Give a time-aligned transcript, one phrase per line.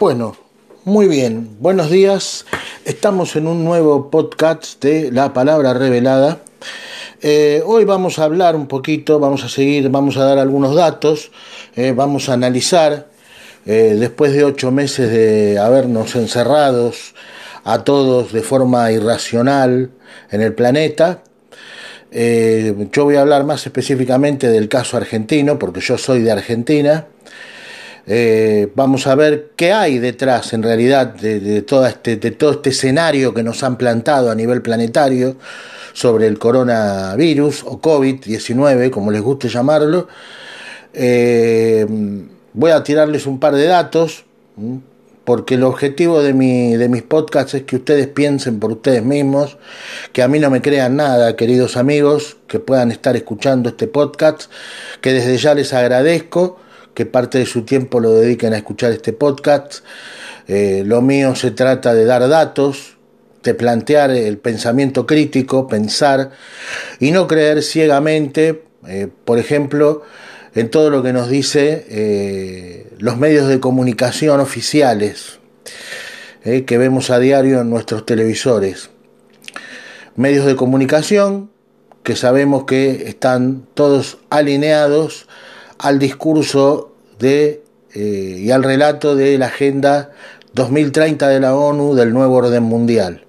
[0.00, 0.34] Bueno,
[0.86, 2.46] muy bien, buenos días.
[2.86, 6.40] Estamos en un nuevo podcast de La Palabra Revelada.
[7.20, 11.30] Eh, hoy vamos a hablar un poquito, vamos a seguir, vamos a dar algunos datos,
[11.76, 13.08] eh, vamos a analizar,
[13.66, 17.14] eh, después de ocho meses de habernos encerrados
[17.64, 19.90] a todos de forma irracional
[20.30, 21.22] en el planeta,
[22.10, 27.06] yo voy a hablar más específicamente del caso argentino, porque yo soy de Argentina.
[28.12, 32.70] Eh, vamos a ver qué hay detrás en realidad de, todo este, de todo este
[32.70, 35.36] escenario que nos han plantado a nivel planetario
[35.92, 40.08] sobre el coronavirus o COVID-19, como les guste llamarlo.
[40.92, 41.86] Eh,
[42.52, 44.24] voy a tirarles un par de datos,
[45.22, 49.56] porque el objetivo de, mi, de mis podcasts es que ustedes piensen por ustedes mismos,
[50.12, 54.50] que a mí no me crean nada, queridos amigos, que puedan estar escuchando este podcast,
[55.00, 56.58] que desde ya les agradezco
[57.00, 59.76] que parte de su tiempo lo dediquen a escuchar este podcast.
[60.48, 62.98] Eh, lo mío se trata de dar datos,
[63.42, 66.32] de plantear el pensamiento crítico, pensar
[66.98, 70.02] y no creer ciegamente, eh, por ejemplo,
[70.54, 75.38] en todo lo que nos dice eh, los medios de comunicación oficiales
[76.44, 78.90] que vemos a diario en nuestros televisores.
[80.16, 81.50] Medios de comunicación
[82.02, 85.26] que sabemos que están todos alineados
[85.80, 86.89] al discurso
[87.20, 87.62] de,
[87.94, 90.10] eh, y al relato de la Agenda
[90.54, 93.24] 2030 de la ONU del nuevo orden mundial.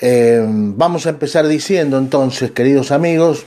[0.00, 3.46] Eh, vamos a empezar diciendo entonces, queridos amigos,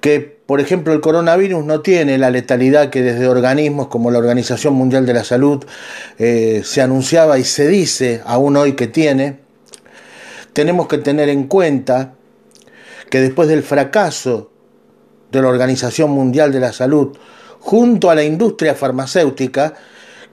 [0.00, 4.74] que por ejemplo el coronavirus no tiene la letalidad que desde organismos como la Organización
[4.74, 5.64] Mundial de la Salud
[6.18, 9.38] eh, se anunciaba y se dice aún hoy que tiene.
[10.52, 12.14] Tenemos que tener en cuenta
[13.08, 14.50] que después del fracaso
[15.32, 17.16] de la Organización Mundial de la Salud,
[17.64, 19.72] junto a la industria farmacéutica,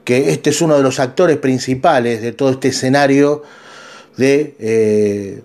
[0.03, 3.41] que este es uno de los actores principales de todo este escenario
[4.17, 5.41] de eh,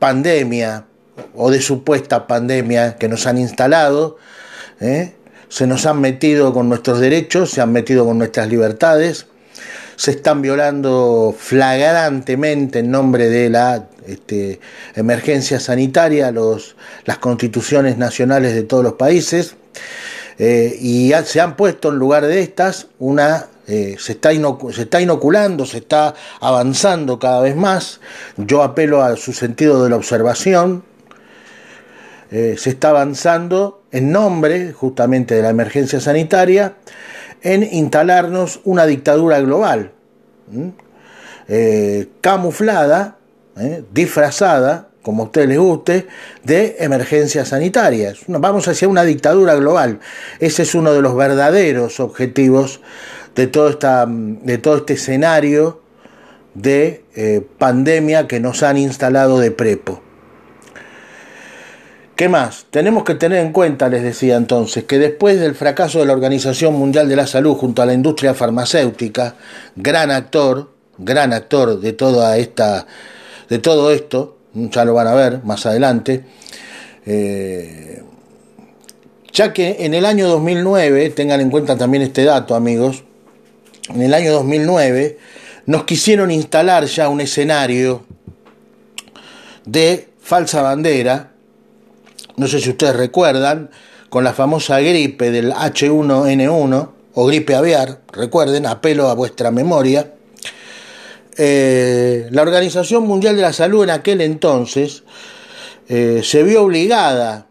[0.00, 0.86] pandemia
[1.36, 4.18] o de supuesta pandemia que nos han instalado,
[4.80, 5.14] ¿eh?
[5.48, 9.26] se nos han metido con nuestros derechos, se han metido con nuestras libertades,
[9.94, 14.58] se están violando flagrantemente en nombre de la este,
[14.96, 16.74] emergencia sanitaria los,
[17.04, 19.54] las constituciones nacionales de todos los países
[20.42, 24.30] eh, y se han puesto en lugar de estas una eh, se, está
[24.72, 28.00] se está inoculando, se está avanzando cada vez más.
[28.38, 30.82] Yo apelo a su sentido de la observación.
[32.30, 36.76] Eh, se está avanzando en nombre justamente de la emergencia sanitaria
[37.42, 39.92] en instalarnos una dictadura global,
[42.22, 43.18] camuflada,
[43.92, 46.06] disfrazada, como a ustedes les guste,
[46.44, 48.20] de emergencias sanitarias.
[48.26, 50.00] Vamos hacia una dictadura global.
[50.38, 52.80] Ese es uno de los verdaderos objetivos
[53.34, 55.80] de todo, esta, de todo este escenario
[56.54, 60.02] de eh, pandemia que nos han instalado de prepo.
[62.16, 62.66] ¿Qué más?
[62.70, 66.74] Tenemos que tener en cuenta, les decía entonces, que después del fracaso de la Organización
[66.74, 69.36] Mundial de la Salud junto a la industria farmacéutica,
[69.74, 72.86] gran actor, gran actor de toda esta,
[73.48, 76.24] de todo esto, ya lo van a ver más adelante,
[77.06, 78.02] eh,
[79.32, 83.04] ya que en el año 2009, tengan en cuenta también este dato, amigos,
[83.88, 85.18] en el año 2009
[85.66, 88.04] nos quisieron instalar ya un escenario
[89.64, 91.30] de falsa bandera
[92.40, 93.68] no sé si ustedes recuerdan,
[94.08, 100.14] con la famosa gripe del H1N1 o gripe aviar, recuerden, apelo a vuestra memoria,
[101.42, 105.04] eh, la Organización Mundial de la Salud en aquel entonces
[105.88, 107.46] eh, se vio obligada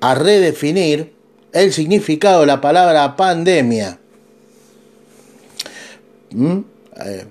[0.00, 1.14] a redefinir
[1.52, 4.00] el significado de la palabra pandemia
[6.36, 7.24] eh,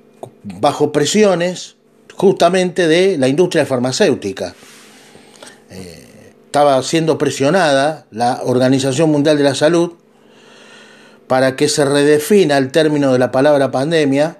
[0.43, 1.75] bajo presiones
[2.15, 4.55] justamente de la industria farmacéutica.
[6.45, 9.95] Estaba siendo presionada la Organización Mundial de la Salud
[11.27, 14.37] para que se redefina el término de la palabra pandemia,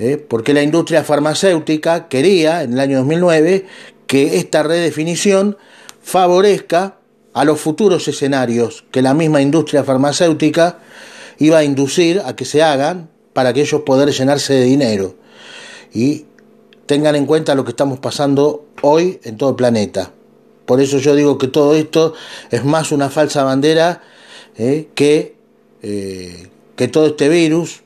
[0.00, 0.16] ¿eh?
[0.16, 3.66] porque la industria farmacéutica quería, en el año 2009,
[4.06, 5.56] que esta redefinición
[6.02, 6.96] favorezca
[7.32, 10.78] a los futuros escenarios que la misma industria farmacéutica
[11.38, 15.14] iba a inducir a que se hagan para que ellos puedan llenarse de dinero.
[15.92, 16.26] Y
[16.86, 20.12] tengan en cuenta lo que estamos pasando hoy en todo el planeta.
[20.66, 22.14] Por eso yo digo que todo esto
[22.50, 24.02] es más una falsa bandera
[24.56, 25.36] eh, que,
[25.82, 27.82] eh, que todo este virus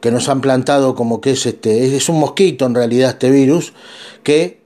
[0.00, 3.72] que nos han plantado como que es este es un mosquito en realidad este virus
[4.22, 4.60] que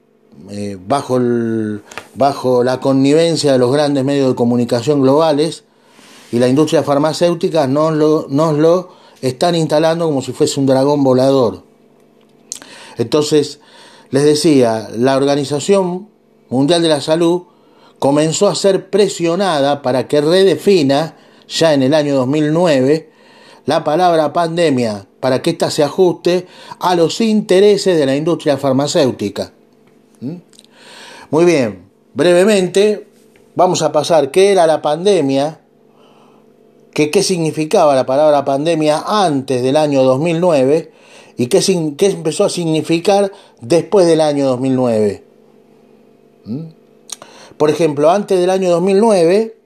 [0.49, 1.81] eh, bajo el,
[2.13, 5.63] bajo la connivencia de los grandes medios de comunicación globales
[6.31, 8.89] y la industria farmacéutica nos lo, nos lo
[9.21, 11.63] están instalando como si fuese un dragón volador.
[12.97, 13.59] Entonces,
[14.11, 16.09] les decía, la Organización
[16.49, 17.43] Mundial de la Salud
[17.99, 21.17] comenzó a ser presionada para que redefina,
[21.47, 23.11] ya en el año 2009,
[23.65, 26.45] la palabra pandemia, para que ésta se ajuste
[26.77, 29.51] a los intereses de la industria farmacéutica.
[30.21, 30.35] ¿Mm?
[31.31, 33.07] Muy bien, brevemente
[33.55, 35.61] vamos a pasar qué era la pandemia,
[36.93, 40.91] qué significaba la palabra pandemia antes del año 2009
[41.37, 41.59] y qué,
[41.97, 43.31] qué empezó a significar
[43.61, 45.23] después del año 2009.
[46.43, 46.65] ¿Mm?
[47.57, 49.57] Por ejemplo, antes del año 2009,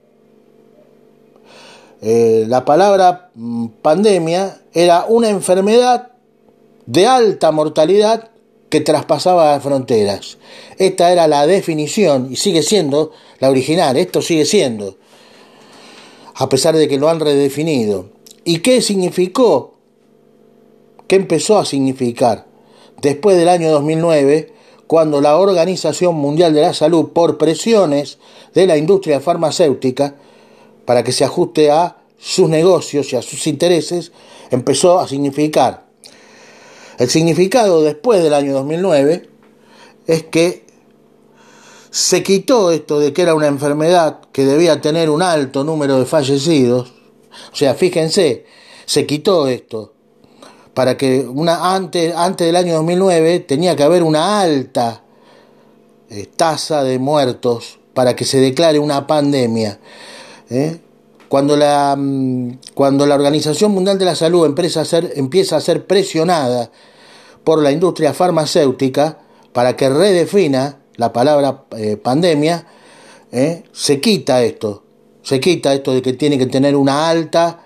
[2.02, 6.12] eh, la palabra mm, pandemia era una enfermedad
[6.86, 8.30] de alta mortalidad
[8.70, 10.38] que traspasaba las fronteras.
[10.78, 14.96] Esta era la definición y sigue siendo la original, esto sigue siendo,
[16.34, 18.06] a pesar de que lo han redefinido.
[18.44, 19.74] ¿Y qué significó?
[21.06, 22.46] ¿Qué empezó a significar?
[23.02, 24.52] Después del año 2009,
[24.86, 28.18] cuando la Organización Mundial de la Salud, por presiones
[28.54, 30.16] de la industria farmacéutica,
[30.90, 34.10] para que se ajuste a sus negocios y a sus intereses,
[34.50, 35.86] empezó a significar.
[36.98, 39.28] El significado después del año 2009
[40.08, 40.66] es que
[41.92, 46.06] se quitó esto de que era una enfermedad que debía tener un alto número de
[46.06, 46.92] fallecidos.
[47.52, 48.46] O sea, fíjense,
[48.84, 49.92] se quitó esto
[50.74, 55.04] para que una, antes, antes del año 2009 tenía que haber una alta
[56.10, 59.78] eh, tasa de muertos para que se declare una pandemia.
[60.50, 60.80] ¿Eh?
[61.28, 65.60] Cuando, la, mm, cuando la Organización Mundial de la Salud empieza a, ser, empieza a
[65.60, 66.70] ser presionada
[67.44, 69.18] por la industria farmacéutica
[69.52, 72.66] para que redefina la palabra eh, pandemia,
[73.72, 74.82] se quita esto,
[75.22, 77.60] se quita esto de que tiene que tener una alta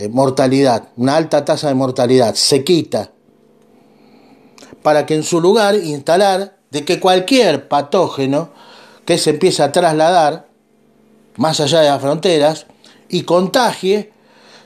[0.00, 3.12] eh, mortalidad, una alta tasa de mortalidad, se quita,
[4.82, 8.48] para que en su lugar instalar de que cualquier patógeno
[9.04, 10.49] que se empiece a trasladar
[11.36, 12.66] más allá de las fronteras
[13.08, 14.10] y contagie,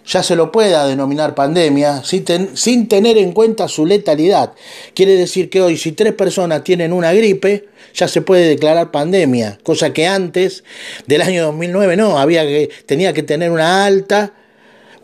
[0.06, 2.25] ya se lo pueda denominar pandemia sin,
[2.56, 4.52] sin, tener en cuenta su letalidad.
[4.94, 9.58] Quiere decir que hoy si tres personas tienen una gripe, ya se puede declarar pandemia,
[9.62, 10.64] cosa que antes
[11.06, 14.34] del año 2009 no, había que, tenía que tener una alta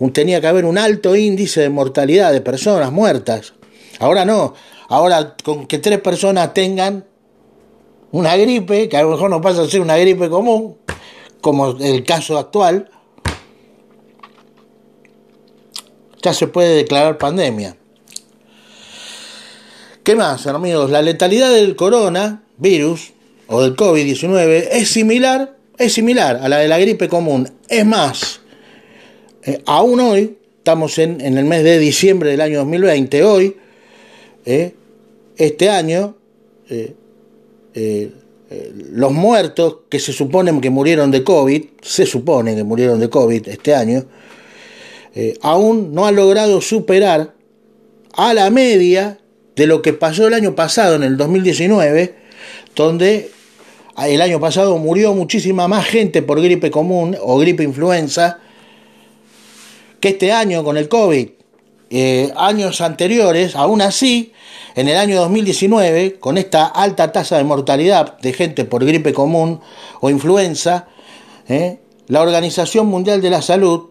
[0.08, 3.52] tenía que haber un alto índice de mortalidad de personas muertas.
[3.98, 4.54] Ahora no,
[4.88, 7.04] ahora con que tres personas tengan
[8.10, 10.78] una gripe, que a lo mejor no pasa a ser una gripe común,
[11.40, 12.90] como el caso actual,
[16.22, 17.76] ya se puede declarar pandemia.
[20.02, 20.90] ¿Qué más, amigos?
[20.90, 23.12] La letalidad del coronavirus
[23.48, 27.50] o del COVID-19 es similar, es similar a la de la gripe común.
[27.69, 28.40] Es más,
[29.44, 33.56] eh, aún hoy, estamos en, el mes de diciembre del año 2020, hoy,
[34.46, 34.75] eh,
[35.36, 36.16] este año,
[36.69, 36.94] eh,
[38.93, 43.49] los muertos que se suponen que murieron de COVID, se supone que murieron de COVID
[43.49, 44.05] este año,
[45.43, 47.35] aún no han logrado superar
[48.12, 49.19] a la media
[49.56, 52.14] de lo que pasó el año pasado, en el 2019,
[52.75, 53.31] donde
[53.99, 58.38] el año pasado murió muchísima más gente por gripe común o gripe influenza
[60.00, 61.29] que este año con el COVID.
[61.93, 64.32] Eh, años anteriores, aún así,
[64.74, 69.60] en el año 2019, con esta alta tasa de mortalidad de gente por gripe común
[70.00, 70.89] o influenza,
[71.48, 73.91] eh, la Organización Mundial de la Salud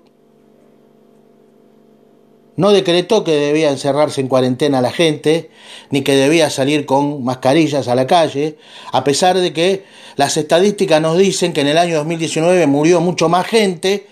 [2.59, 5.50] no decretó que debía encerrarse en cuarentena la gente,
[5.91, 8.57] ni que debía salir con mascarillas a la calle,
[8.91, 9.86] a pesar de que
[10.17, 14.07] las estadísticas nos dicen que en el año 2019 murió mucho más gente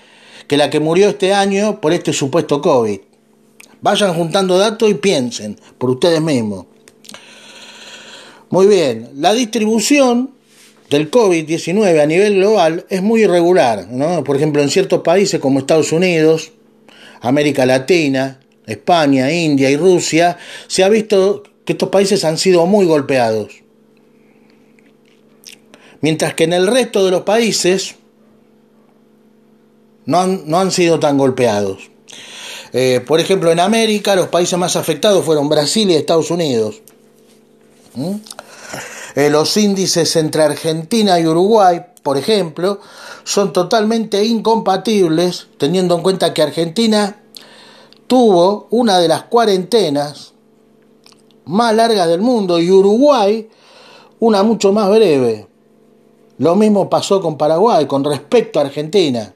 [0.47, 3.01] que la que murió este año por este supuesto COVID.
[3.81, 6.65] Vayan juntando datos y piensen por ustedes mismos.
[8.50, 10.31] Muy bien, la distribución
[10.89, 13.88] del COVID-19 a nivel global es muy irregular.
[13.89, 14.24] ¿no?
[14.24, 16.51] Por ejemplo, en ciertos países como Estados Unidos,
[17.22, 22.86] América Latina, España, India y Rusia, se ha visto que estos países han sido muy
[22.86, 23.63] golpeados.
[26.01, 27.96] Mientras que en el resto de los países,
[30.05, 30.19] no
[30.57, 31.91] han, sido tan golpeados.
[32.74, 36.81] Eh, por ejemplo, en América los países más afectados fueron Brasil y Estados Unidos.
[37.95, 38.15] ¿Mm?
[39.15, 42.79] Eh, los índices entre Argentina y Uruguay, por ejemplo,
[43.24, 47.21] son totalmente incompatibles, teniendo en cuenta que Argentina
[48.05, 50.33] tuvo una de las cuarentenas
[51.45, 53.50] más largas del mundo y Uruguay
[54.19, 55.47] una mucho más breve.
[56.38, 59.33] Lo mismo pasó con Paraguay con respecto a Argentina.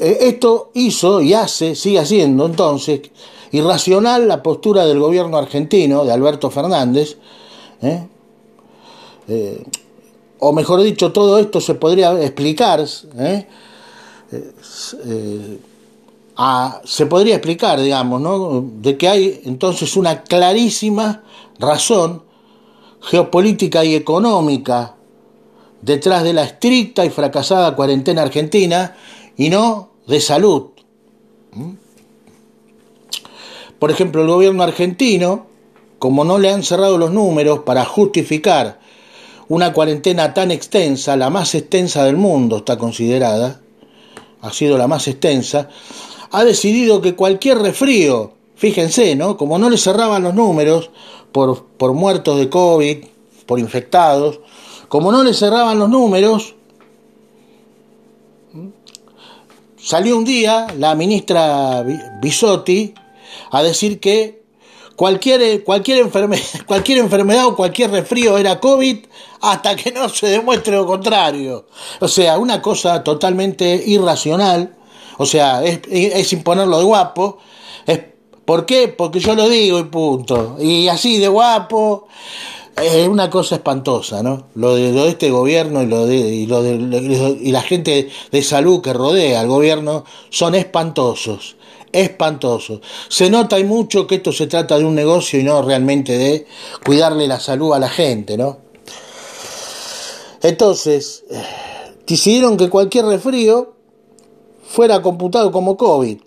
[0.00, 3.02] Eh, esto hizo y hace, sigue haciendo entonces,
[3.52, 7.18] irracional la postura del gobierno argentino, de Alberto Fernández,
[7.82, 8.06] ¿eh?
[9.28, 9.62] Eh,
[10.38, 13.46] o mejor dicho, todo esto se podría explicar, se
[17.06, 18.64] podría explicar, digamos, ¿no?
[18.80, 21.24] de que hay entonces una clarísima
[21.58, 22.22] razón
[23.02, 24.94] geopolítica y económica
[25.82, 28.96] detrás de la estricta y fracasada cuarentena argentina
[29.36, 30.70] y no de salud.
[33.78, 35.46] Por ejemplo, el gobierno argentino,
[35.98, 38.80] como no le han cerrado los números para justificar
[39.48, 43.60] una cuarentena tan extensa, la más extensa del mundo está considerada,
[44.42, 45.68] ha sido la más extensa,
[46.30, 49.36] ha decidido que cualquier resfrío, fíjense, ¿no?
[49.36, 50.90] Como no le cerraban los números
[51.32, 52.98] por, por muertos de COVID,
[53.46, 54.40] por infectados,
[54.88, 56.54] como no le cerraban los números,
[59.82, 61.84] salió un día la ministra
[62.20, 62.94] Bisotti
[63.50, 64.42] a decir que
[64.96, 68.98] cualquier, cualquier, enfermedad, cualquier enfermedad o cualquier resfrío era COVID
[69.40, 71.66] hasta que no se demuestre lo contrario.
[72.00, 74.76] O sea, una cosa totalmente irracional,
[75.18, 77.38] o sea, es, es imponerlo de guapo.
[78.50, 78.88] ¿Por qué?
[78.88, 80.56] Porque yo lo digo y punto.
[80.58, 82.08] Y así de guapo
[82.82, 84.46] es una cosa espantosa, ¿no?
[84.54, 89.48] Lo de, este gobierno y lo de, y la gente de salud que rodea al
[89.48, 91.56] gobierno son espantosos,
[91.92, 92.80] espantosos.
[93.08, 96.46] Se nota y mucho que esto se trata de un negocio y no realmente de
[96.84, 98.58] cuidarle la salud a la gente, ¿no?
[100.42, 101.24] Entonces,
[102.06, 103.74] decidieron que cualquier resfrío
[104.66, 106.18] fuera computado como COVID.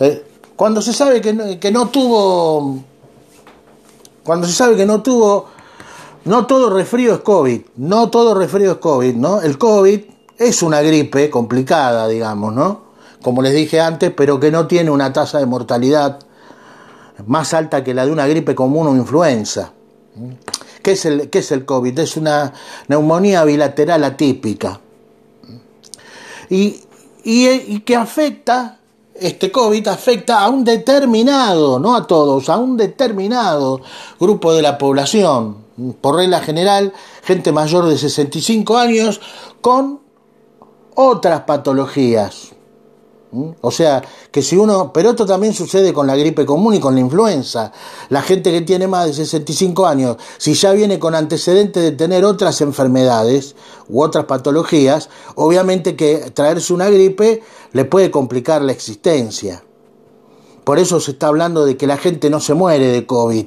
[0.00, 0.24] Eh,
[0.56, 2.84] cuando se sabe que que no tuvo
[4.24, 5.46] cuando se sabe que no tuvo,
[6.24, 9.40] no todo resfrío es COVID, no todo resfrío es COVID, ¿no?
[9.40, 10.00] El COVID
[10.38, 12.90] es una gripe complicada, digamos, ¿no?
[13.22, 16.18] Como les dije antes, pero que no tiene una tasa de mortalidad
[17.26, 19.72] más alta que la de una gripe común o influenza.
[20.82, 21.98] ¿Qué es el, es el COVID?
[21.98, 22.52] Es una
[22.88, 24.80] neumonía bilateral atípica.
[26.48, 26.80] Y,
[27.22, 28.79] y, y que afecta
[29.20, 33.80] este COVID afecta a un determinado, no a todos, a un determinado
[34.18, 35.58] grupo de la población,
[36.00, 39.20] por regla general, gente mayor de 65 años
[39.60, 40.00] con
[40.94, 42.52] otras patologías.
[43.32, 43.50] ¿Mm?
[43.60, 46.94] O sea, que si uno, pero esto también sucede con la gripe común y con
[46.94, 47.72] la influenza.
[48.08, 52.24] La gente que tiene más de 65 años, si ya viene con antecedentes de tener
[52.24, 53.54] otras enfermedades
[53.88, 59.62] u otras patologías, obviamente que traerse una gripe le puede complicar la existencia.
[60.64, 63.46] Por eso se está hablando de que la gente no se muere de COVID.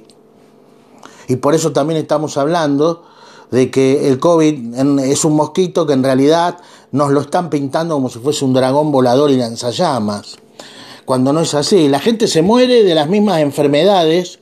[1.27, 3.03] Y por eso también estamos hablando
[3.51, 6.59] de que el COVID es un mosquito que en realidad
[6.93, 10.37] nos lo están pintando como si fuese un dragón volador y lanzallamas,
[11.05, 11.89] cuando no es así.
[11.89, 14.39] La gente se muere de las mismas enfermedades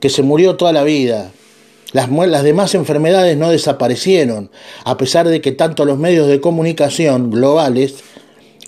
[0.00, 1.30] que se murió toda la vida.
[1.92, 2.10] Las,
[2.42, 4.50] demás enfermedades no desaparecieron,
[4.84, 8.02] a pesar de que tanto los medios de comunicación globales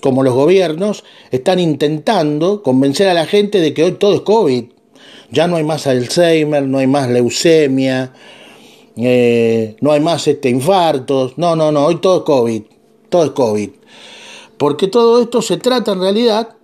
[0.01, 4.63] como los gobiernos están intentando convencer a la gente de que hoy todo es COVID.
[5.29, 8.13] Ya no hay más Alzheimer, no hay más leucemia,
[8.97, 12.63] eh, no hay más este, infartos, no, no, no, hoy todo es COVID,
[13.09, 13.69] todo es COVID.
[14.57, 16.55] Porque todo esto se trata en realidad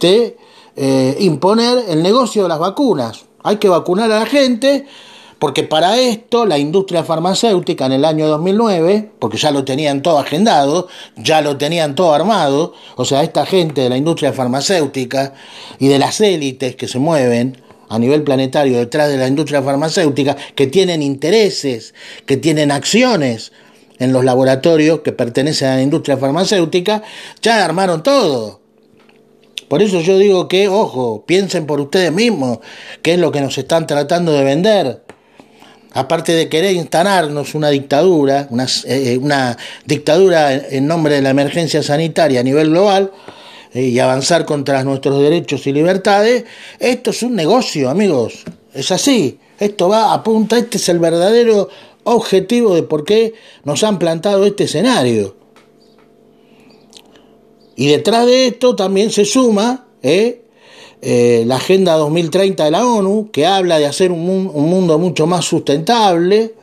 [0.00, 0.36] de
[0.76, 3.26] eh, imponer el negocio de las vacunas.
[3.42, 4.86] Hay que vacunar a la gente
[5.42, 10.20] porque para esto la industria farmacéutica en el año 2009, porque ya lo tenían todo
[10.20, 15.34] agendado, ya lo tenían todo armado, o sea, esta gente de la industria farmacéutica
[15.80, 17.60] y de las élites que se mueven,
[17.92, 21.92] a nivel planetario detrás de la industria farmacéutica que tienen intereses,
[22.24, 23.52] que tienen acciones
[23.98, 27.02] en los laboratorios que pertenecen a la industria farmacéutica,
[27.42, 28.62] ya armaron todo.
[29.68, 32.60] Por eso yo digo que, ojo, piensen por ustedes mismos
[33.02, 35.02] qué es lo que nos están tratando de vender.
[35.92, 41.82] Aparte de querer instalarnos una dictadura, una, eh, una dictadura en nombre de la emergencia
[41.82, 43.41] sanitaria a nivel global, eh,
[43.74, 46.44] y avanzar contra nuestros derechos y libertades,
[46.78, 48.44] esto es un negocio, amigos.
[48.74, 49.38] Es así.
[49.58, 51.68] Esto va a punta, este es el verdadero
[52.04, 55.36] objetivo de por qué nos han plantado este escenario.
[57.76, 60.42] Y detrás de esto también se suma eh,
[61.00, 65.26] eh, la Agenda 2030 de la ONU, que habla de hacer un, un mundo mucho
[65.26, 66.54] más sustentable,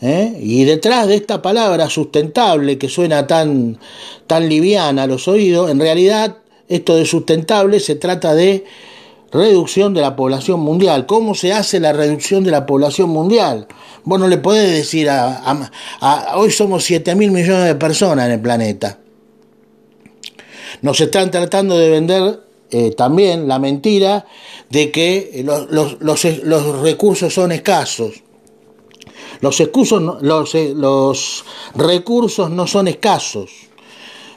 [0.00, 0.36] ¿eh?
[0.40, 3.78] Y detrás de esta palabra sustentable que suena tan,
[4.26, 6.38] tan liviana a los oídos, en realidad
[6.68, 8.64] esto de sustentable se trata de
[9.32, 11.06] reducción de la población mundial.
[11.06, 13.66] ¿Cómo se hace la reducción de la población mundial?
[14.04, 15.70] Vos no le podés decir a,
[16.34, 18.98] hoy somos 7 mil millones de personas en el planeta.
[20.82, 24.26] nos están tratando de vender eh, también la mentira
[24.70, 28.22] de que los, los, los, recursos son escasos.
[29.42, 33.50] Eh, los recursos no son escasos.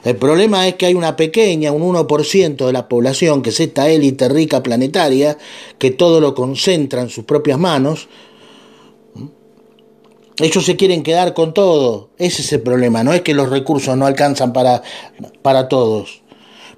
[0.03, 3.89] El problema es que hay una pequeña, un 1% de la población, que es esta
[3.89, 5.37] élite rica planetaria,
[5.77, 8.07] que todo lo concentra en sus propias manos.
[10.37, 12.11] Ellos se quieren quedar con todo.
[12.17, 13.03] Ese es el problema.
[13.03, 14.83] No es que los recursos no alcanzan para,
[15.41, 16.21] para todos.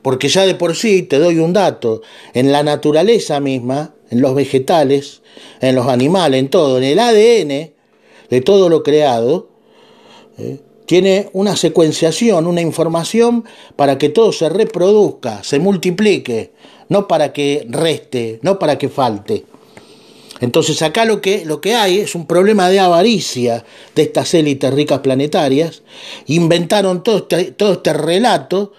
[0.01, 2.01] Porque ya de por sí, te doy un dato,
[2.33, 5.21] en la naturaleza misma, en los vegetales,
[5.59, 7.80] en los animales, en todo, en el ADN
[8.31, 9.49] de todo lo creado,
[10.39, 10.57] ¿eh?
[10.87, 13.45] tiene una secuenciación, una información
[13.75, 16.53] para que todo se reproduzca, se multiplique,
[16.89, 19.45] no para que reste, no para que falte.
[20.41, 23.63] Entonces acá lo que, lo que hay es un problema de avaricia
[23.95, 25.83] de estas élites ricas planetarias.
[26.25, 28.73] Inventaron todo este, todo este relato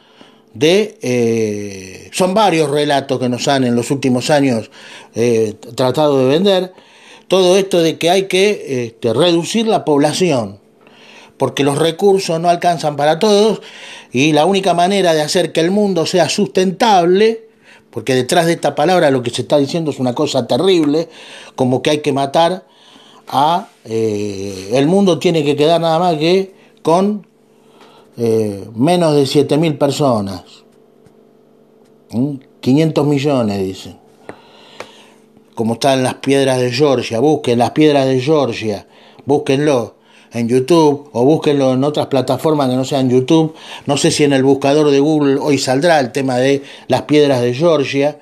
[0.54, 0.98] de...
[1.00, 4.70] Eh, son varios relatos que nos han en los últimos años
[5.14, 6.72] eh, tratado de vender.
[7.32, 10.60] Todo esto de que hay que este, reducir la población
[11.38, 13.62] porque los recursos no alcanzan para todos
[14.12, 17.46] y la única manera de hacer que el mundo sea sustentable,
[17.88, 21.08] porque detrás de esta palabra lo que se está diciendo es una cosa terrible,
[21.56, 22.66] como que hay que matar
[23.28, 23.68] a...
[23.86, 27.26] Eh, el mundo tiene que quedar nada más que con
[28.18, 30.42] eh, menos de 7.000 personas.
[32.60, 33.08] 500 ¿Mm?
[33.08, 34.01] millones, dicen.
[35.54, 38.86] Como están las piedras de Georgia, busquen las piedras de Georgia,
[39.26, 39.96] búsquenlo
[40.32, 43.54] en YouTube o búsquenlo en otras plataformas que no sean YouTube.
[43.86, 47.42] No sé si en el buscador de Google hoy saldrá el tema de las piedras
[47.42, 48.18] de Georgia.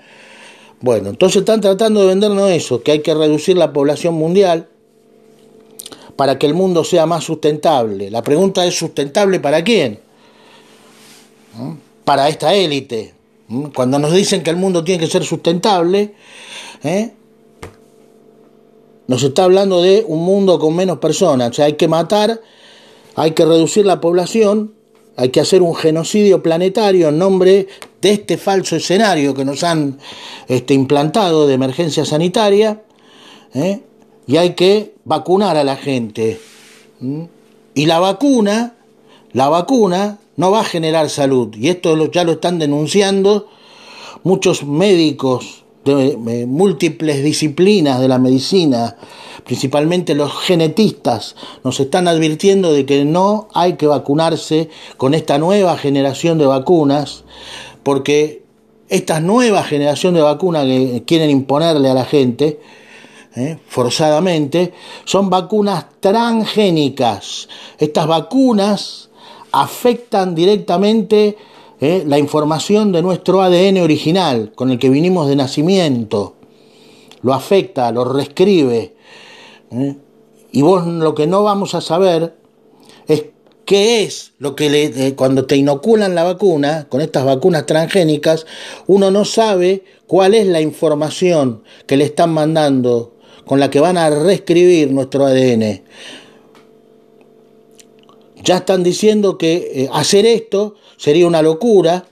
[0.81, 4.69] Bueno, entonces están tratando de vendernos eso, que hay que reducir la población mundial
[6.17, 8.11] para que el mundo sea más sustentable.
[8.11, 10.01] La pregunta es, ¿sustentable para quién?
[11.55, 11.73] ¿Mm?
[12.05, 13.15] Para esta élite.
[13.49, 13.67] ¿Mm?
[13.67, 16.15] Cuando nos dicen que el mundo tiene que ser sustentable,
[16.83, 17.13] ¿eh?
[19.11, 21.51] Nos está hablando de un mundo con menos personas.
[21.51, 22.41] O sea, hay que matar,
[23.17, 24.73] hay que reducir la población,
[25.17, 27.67] hay que hacer un genocidio planetario en nombre
[28.01, 29.99] de este falso escenario que nos han
[30.47, 32.85] este, implantado de emergencia sanitaria.
[33.53, 33.81] ¿eh?
[34.29, 36.39] Y hay que vacunar a la gente.
[37.75, 38.77] Y la vacuna,
[39.33, 41.53] la vacuna no va a generar salud.
[41.57, 43.49] Y esto ya lo están denunciando
[44.23, 45.65] muchos médicos
[45.97, 48.97] de múltiples disciplinas de la medicina,
[49.45, 55.77] principalmente los genetistas, nos están advirtiendo de que no hay que vacunarse con esta nueva
[55.77, 57.25] generación de vacunas,
[57.83, 58.43] porque
[58.89, 62.61] esta nueva generación de vacunas que quieren imponerle a la gente,
[63.37, 64.75] eh, forzadamente,
[65.05, 67.49] son vacunas transgénicas.
[67.79, 69.11] Estas vacunas
[69.53, 71.37] afectan directamente
[71.81, 72.05] ¿eh?
[72.07, 76.37] la información de nuestro ADN original, con el que vinimos de nacimiento,
[77.23, 78.95] lo afecta, lo reescribe.
[79.73, 79.97] ¿eh?
[80.53, 82.37] Y vos lo que no vamos a saber
[83.07, 83.25] es
[83.65, 88.47] qué es lo que le, eh, cuando te inoculan la vacuna, con estas vacunas transgénicas,
[88.87, 93.15] uno no sabe cuál es la información que le están mandando,
[93.47, 95.83] con la que van a reescribir nuestro ADN.
[98.43, 102.05] Ya están diciendo que hacer esto Sería una locura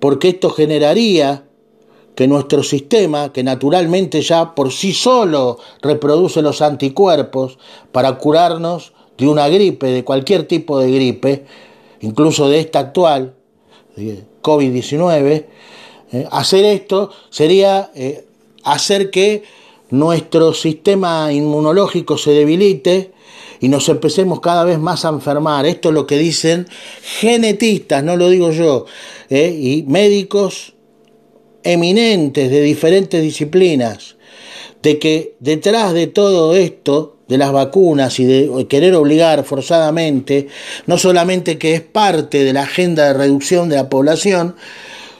[0.00, 1.44] porque esto generaría
[2.14, 7.58] que nuestro sistema, que naturalmente ya por sí solo reproduce los anticuerpos
[7.92, 11.44] para curarnos de una gripe, de cualquier tipo de gripe,
[12.00, 13.34] incluso de esta actual,
[14.40, 15.44] COVID-19,
[16.12, 18.24] eh, hacer esto sería eh,
[18.64, 19.42] hacer que
[19.90, 23.12] nuestro sistema inmunológico se debilite
[23.60, 25.66] y nos empecemos cada vez más a enfermar.
[25.66, 26.66] Esto es lo que dicen
[27.02, 28.86] genetistas, no lo digo yo,
[29.30, 29.56] ¿eh?
[29.58, 30.74] y médicos
[31.62, 34.16] eminentes de diferentes disciplinas,
[34.82, 40.46] de que detrás de todo esto, de las vacunas y de querer obligar forzadamente,
[40.86, 44.54] no solamente que es parte de la agenda de reducción de la población,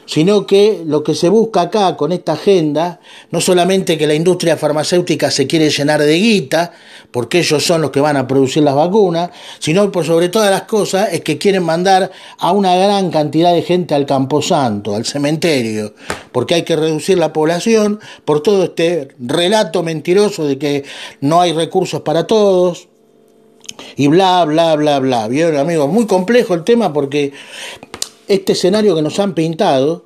[0.06, 4.56] sino que lo que se busca acá con esta agenda, no solamente que la industria
[4.56, 6.72] farmacéutica se quiere llenar de guita,
[7.10, 10.62] porque ellos son los que van a producir las vacunas, sino por sobre todas las
[10.62, 15.94] cosas es que quieren mandar a una gran cantidad de gente al camposanto, al cementerio,
[16.32, 20.84] porque hay que reducir la población por todo este relato mentiroso de que
[21.20, 22.88] no hay recursos para todos,
[23.96, 25.28] y bla, bla, bla, bla.
[25.28, 27.32] Vieron, amigos, muy complejo el tema porque
[28.28, 30.04] este escenario que nos han pintado,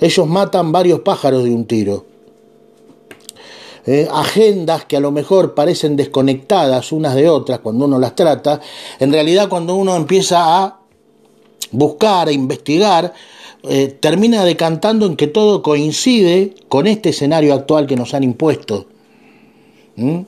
[0.00, 2.04] ellos matan varios pájaros de un tiro.
[3.88, 8.60] Eh, agendas que a lo mejor parecen desconectadas unas de otras cuando uno las trata,
[8.98, 10.80] en realidad cuando uno empieza a
[11.70, 13.14] buscar, a investigar,
[13.62, 18.86] eh, termina decantando en que todo coincide con este escenario actual que nos han impuesto.
[19.94, 20.20] ¿Mm?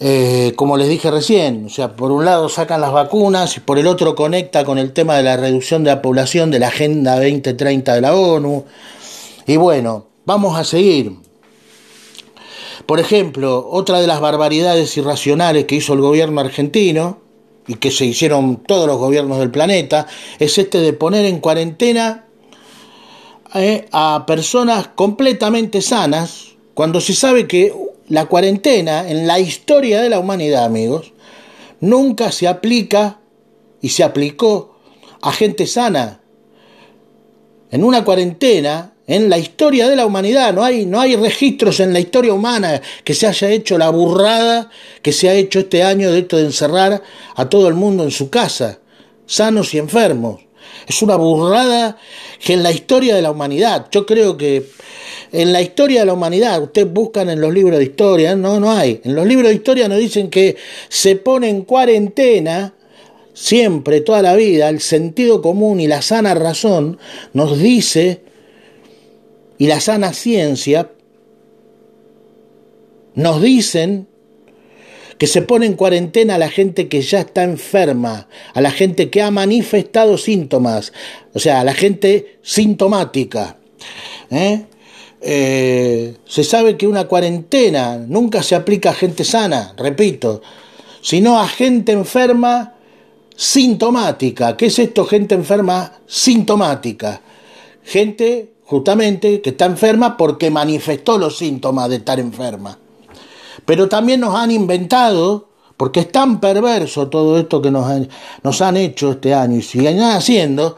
[0.00, 3.78] Eh, como les dije recién, o sea, por un lado sacan las vacunas y por
[3.78, 7.14] el otro conecta con el tema de la reducción de la población de la Agenda
[7.16, 8.64] 2030 de la ONU.
[9.46, 11.12] Y bueno, vamos a seguir.
[12.86, 17.18] Por ejemplo, otra de las barbaridades irracionales que hizo el gobierno argentino
[17.66, 20.06] y que se hicieron todos los gobiernos del planeta
[20.38, 22.26] es este de poner en cuarentena
[23.54, 27.72] eh, a personas completamente sanas cuando se sabe que
[28.08, 31.12] la cuarentena en la historia de la humanidad, amigos,
[31.80, 33.20] nunca se aplica
[33.80, 34.78] y se aplicó
[35.22, 36.20] a gente sana.
[37.70, 41.92] En una cuarentena, en la historia de la humanidad, no hay, no hay registros en
[41.92, 44.70] la historia humana que se haya hecho la burrada
[45.02, 47.02] que se ha hecho este año de esto de encerrar
[47.34, 48.78] a todo el mundo en su casa,
[49.26, 50.40] sanos y enfermos.
[50.86, 51.96] Es una burrada
[52.40, 54.66] que en la historia de la humanidad, yo creo que
[55.34, 58.70] en la historia de la humanidad, ustedes buscan en los libros de historia, no, no
[58.70, 59.00] hay.
[59.02, 60.54] En los libros de historia nos dicen que
[60.88, 62.74] se pone en cuarentena
[63.32, 66.98] siempre, toda la vida, el sentido común y la sana razón
[67.32, 68.20] nos dice,
[69.58, 70.92] y la sana ciencia,
[73.16, 74.06] nos dicen
[75.18, 79.10] que se pone en cuarentena a la gente que ya está enferma, a la gente
[79.10, 80.92] que ha manifestado síntomas,
[81.32, 83.58] o sea, a la gente sintomática.
[84.30, 84.66] ¿eh?
[85.26, 90.42] Eh, se sabe que una cuarentena nunca se aplica a gente sana, repito,
[91.00, 92.74] sino a gente enferma
[93.34, 94.54] sintomática.
[94.54, 97.22] ¿Qué es esto, gente enferma sintomática?
[97.82, 102.78] Gente justamente que está enferma porque manifestó los síntomas de estar enferma.
[103.64, 109.12] Pero también nos han inventado, porque es tan perverso todo esto que nos han, hecho
[109.12, 110.76] este año y siguen haciendo,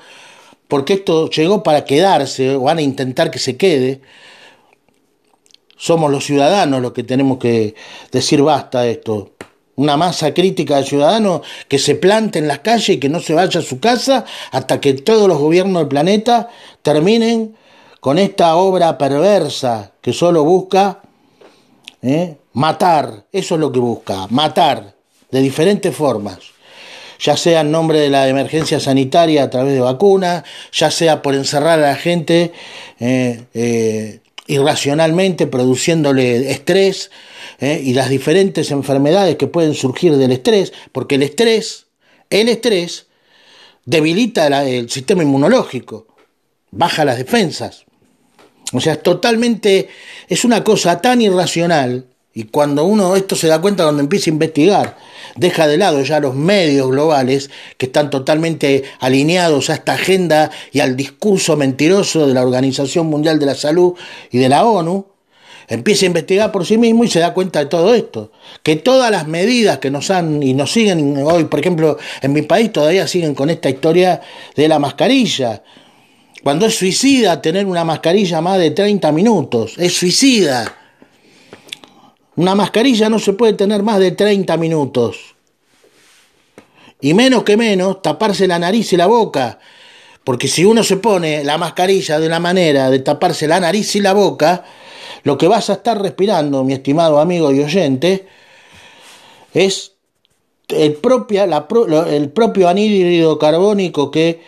[0.68, 4.00] porque esto llegó para quedarse, o van a intentar que se quede,
[5.76, 7.74] somos los ciudadanos los que tenemos que
[8.10, 9.30] decir basta a esto.
[9.76, 13.34] Una masa crítica de ciudadanos que se plante en las calles y que no se
[13.34, 16.48] vaya a su casa hasta que todos los gobiernos del planeta
[16.82, 17.54] terminen
[18.00, 21.02] con esta obra perversa que solo busca
[22.00, 22.36] ¿eh?
[22.54, 23.26] matar.
[23.30, 24.94] Eso es lo que busca, matar
[25.30, 26.38] de diferentes formas
[27.18, 31.34] ya sea en nombre de la emergencia sanitaria a través de vacunas, ya sea por
[31.34, 32.52] encerrar a la gente
[33.00, 37.10] eh, eh, irracionalmente, produciéndole estrés
[37.60, 37.80] ¿eh?
[37.82, 41.86] y las diferentes enfermedades que pueden surgir del estrés, porque el estrés,
[42.30, 43.06] el estrés
[43.84, 46.06] debilita el sistema inmunológico,
[46.70, 47.84] baja las defensas.
[48.72, 49.88] O sea, es totalmente,
[50.28, 52.06] es una cosa tan irracional
[52.36, 54.98] y cuando uno esto se da cuenta cuando empieza a investigar,
[55.36, 60.80] deja de lado ya los medios globales que están totalmente alineados a esta agenda y
[60.80, 63.94] al discurso mentiroso de la Organización Mundial de la Salud
[64.30, 65.06] y de la ONU,
[65.66, 68.32] empieza a investigar por sí mismo y se da cuenta de todo esto.
[68.62, 72.42] Que todas las medidas que nos han y nos siguen hoy, por ejemplo, en mi
[72.42, 74.20] país todavía siguen con esta historia
[74.54, 75.62] de la mascarilla.
[76.42, 80.82] Cuando es suicida tener una mascarilla más de 30 minutos, es suicida.
[82.36, 85.34] Una mascarilla no se puede tener más de 30 minutos.
[87.00, 89.58] Y menos que menos, taparse la nariz y la boca.
[90.24, 94.00] Porque si uno se pone la mascarilla de una manera de taparse la nariz y
[94.00, 94.64] la boca,
[95.22, 98.26] lo que vas a estar respirando, mi estimado amigo y oyente,
[99.54, 99.92] es
[100.68, 101.66] el, propia, la,
[102.10, 104.42] el propio anhídrido carbónico que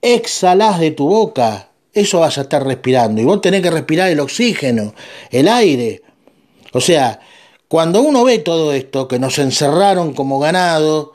[0.00, 1.68] exhalas de tu boca.
[1.92, 3.20] Eso vas a estar respirando.
[3.20, 4.94] Y vos tenés que respirar el oxígeno,
[5.30, 6.02] el aire.
[6.72, 7.20] O sea,
[7.68, 11.12] cuando uno ve todo esto, que nos encerraron como ganado,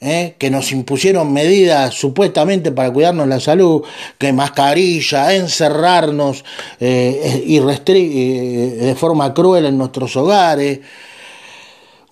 [0.00, 0.36] ¿eh?
[0.38, 3.82] que nos impusieron medidas supuestamente para cuidarnos la salud,
[4.18, 6.44] que mascarilla, encerrarnos
[6.80, 10.80] eh, y eh, de forma cruel en nuestros hogares,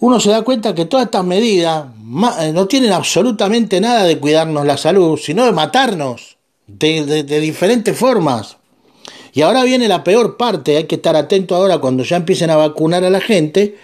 [0.00, 4.76] uno se da cuenta que todas estas medidas no tienen absolutamente nada de cuidarnos la
[4.76, 8.59] salud, sino de matarnos de diferentes formas.
[9.35, 12.57] Y ahora viene la peor parte, hay que estar atento ahora cuando ya empiecen a
[12.57, 13.77] vacunar a la gente.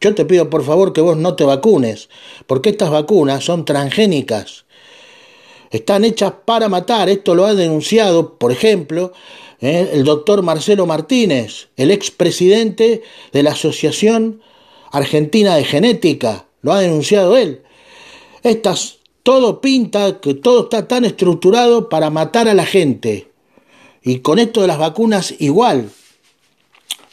[0.00, 2.08] Yo te pido por favor que vos no te vacunes,
[2.48, 4.64] porque estas vacunas son transgénicas.
[5.70, 9.12] Están hechas para matar, esto lo ha denunciado, por ejemplo,
[9.60, 14.42] eh, el doctor Marcelo Martínez, el expresidente de la Asociación
[14.90, 17.62] Argentina de Genética, lo ha denunciado él.
[18.42, 23.28] Estas, todo pinta, que todo está tan estructurado para matar a la gente.
[24.06, 25.90] Y con esto de las vacunas igual.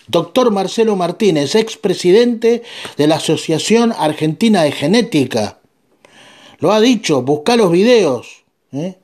[0.07, 2.61] Doctor Marcelo Martínez, expresidente
[2.97, 5.57] de la Asociación Argentina de Genética.
[6.59, 8.43] Lo ha dicho, busca los videos.
[8.71, 8.99] ¿eh?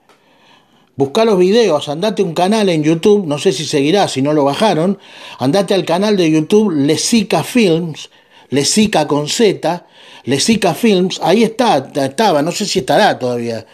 [0.98, 4.44] Busca los videos, andate un canal en YouTube, no sé si seguirá, si no lo
[4.44, 5.00] bajaron,
[5.40, 8.12] andate al canal de YouTube Lesica Films,
[8.50, 9.88] Lesica con Z,
[10.26, 13.66] Lesica Films, ahí está, estaba, no sé si estará todavía,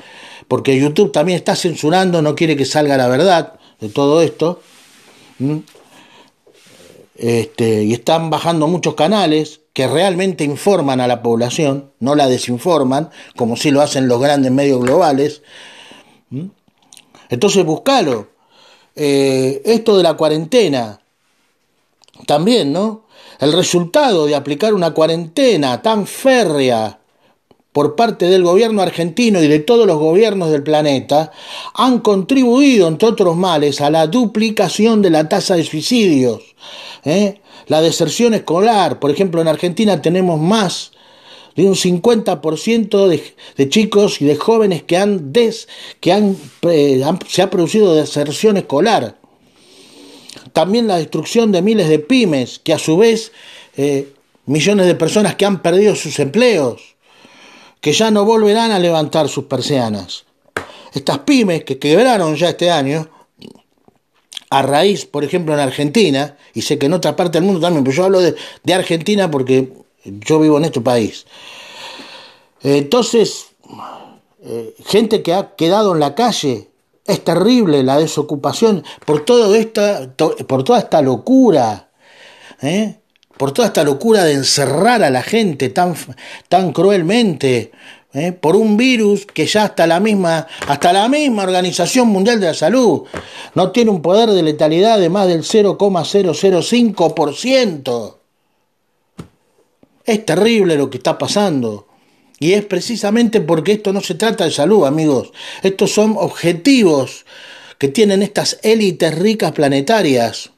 [0.48, 4.62] porque YouTube también está censurando, no quiere que salga la verdad de todo esto.
[7.16, 13.10] Este, y están bajando muchos canales que realmente informan a la población, no la desinforman,
[13.36, 15.42] como si lo hacen los grandes medios globales.
[17.30, 18.30] Entonces buscalo.
[18.96, 21.02] Eh, esto de la cuarentena,
[22.26, 23.06] también, ¿no?
[23.40, 27.00] El resultado de aplicar una cuarentena tan férrea
[27.76, 31.34] por parte del gobierno argentino y de todos los gobiernos del planeta
[31.74, 36.56] han contribuido, entre otros males, a la duplicación de la tasa de suicidios.
[37.04, 37.42] ¿eh?
[37.68, 40.94] La deserción escolar, por ejemplo, en Argentina tenemos más
[41.58, 43.22] de un 50% de,
[43.58, 45.68] de, chicos y de jóvenes que han, des,
[46.00, 49.18] que eh, han, se ha producido deserción escolar.
[50.54, 53.34] También la destrucción de miles de pymes, que a su vez
[53.76, 54.14] eh,
[54.46, 56.95] millones de personas que han perdido sus empleos,
[57.86, 60.26] que ya no volverán a levantar sus persianas.
[60.92, 63.08] Estas pymes que quebraron ya este año,
[64.50, 67.84] a raíz, por ejemplo, en Argentina, y sé que en otra parte del mundo también,
[67.84, 69.72] pero yo hablo de, Argentina porque
[70.04, 71.28] yo vivo en este país.
[72.64, 73.50] Entonces,
[74.44, 76.72] eh, gente que ha quedado en la calle,
[77.06, 81.92] es terrible la desocupación por, todo esta, por toda esta locura,
[82.64, 82.98] ¿eh?
[83.38, 85.96] Por toda esta locura de encerrar a la gente tan,
[86.48, 87.72] tan cruelmente,
[88.14, 88.32] ¿eh?
[88.32, 92.54] por un virus que ya hasta la misma, hasta la misma Organización Mundial de la
[92.54, 93.04] Salud
[93.54, 98.16] no tiene un poder de letalidad de más del 0,005%.
[100.06, 101.88] Es terrible lo que está pasando.
[102.38, 105.32] Y es precisamente porque esto no se trata de salud, amigos.
[105.64, 107.26] Estos son objetivos
[107.78, 110.52] que tienen estas élites ricas planetarias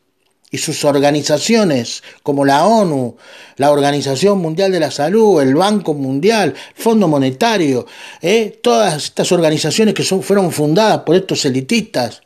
[0.50, 3.18] y sus organizaciones como la ONU,
[3.58, 7.86] la Organización Mundial de la Salud, el Banco Mundial, el Fondo Monetario,
[8.22, 8.60] ¿eh?
[8.64, 12.22] todas estas organizaciones que fueron fundadas por estos elitistas,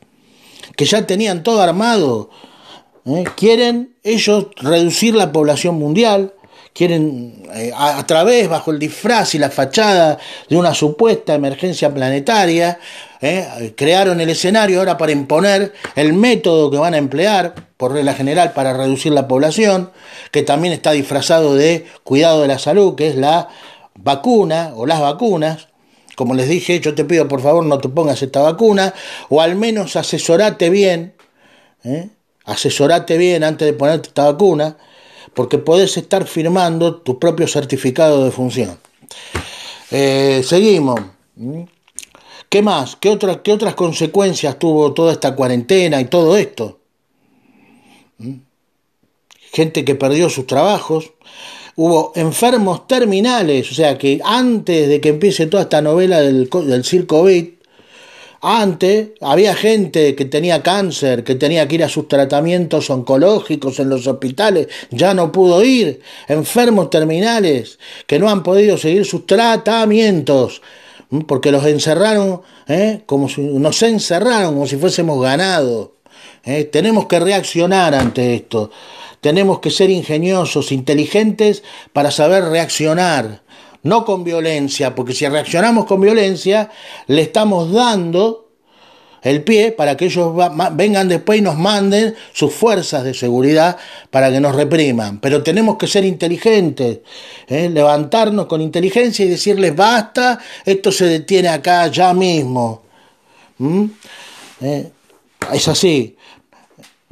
[0.76, 2.30] que ya tenían todo armado,
[3.06, 3.24] ¿eh?
[3.36, 6.32] quieren ellos reducir la población mundial,
[6.72, 10.16] quieren eh, a, través, bajo el disfraz y la fachada
[10.48, 12.78] de una supuesta emergencia planetaria,
[13.76, 18.52] crearon el escenario ahora para imponer el método que van a emplear, por regla general,
[18.52, 19.90] para reducir la población,
[20.30, 23.48] que también está disfrazado de cuidado de la salud, que es la
[23.96, 25.66] vacuna o las vacunas.
[26.14, 28.94] Como les dije, yo te pido por favor no te pongas esta vacuna,
[29.30, 31.14] o al menos asesorate bien,
[31.82, 32.10] ¿eh?
[32.44, 34.76] asesorate bien antes de ponerte esta vacuna,
[35.34, 38.78] porque podés estar firmando tu propio certificado de función.
[39.90, 41.00] Eh, seguimos.
[42.48, 42.94] ¿Qué más?
[42.94, 46.78] ¿Qué, ¿Qué otras consecuencias tuvo toda esta cuarentena y todo esto?
[49.52, 51.12] Gente que perdió sus trabajos.
[51.74, 56.48] Hubo enfermos terminales, o sea que antes de que empiece toda esta novela del,
[56.84, 57.48] circo beat,
[58.42, 63.88] antes había gente que tenía cáncer, que tenía que ir a sus tratamientos oncológicos en
[63.88, 70.60] los hospitales, ya no pudo ir, enfermos terminales que no han podido seguir sus tratamientos
[71.26, 73.02] porque los encerraron, ¿eh?
[73.06, 75.96] como si nos encerraron como si fuésemos ganado.
[76.44, 76.64] ¿Eh?
[76.64, 78.70] Tenemos que reaccionar ante esto.
[79.20, 83.42] Tenemos que ser ingeniosos, inteligentes para saber reaccionar
[83.84, 86.70] no con violencia, porque si reaccionamos con violencia,
[87.08, 88.48] le estamos dando
[89.22, 90.32] el pie para que ellos
[90.72, 93.76] vengan después y nos manden sus fuerzas de seguridad
[94.10, 95.20] para que nos repriman.
[95.20, 96.98] Pero tenemos que ser inteligentes,
[97.46, 97.70] ¿eh?
[97.70, 102.82] levantarnos con inteligencia y decirles basta, esto se detiene acá ya mismo.
[104.60, 104.90] ¿Eh?
[105.52, 106.16] Es así.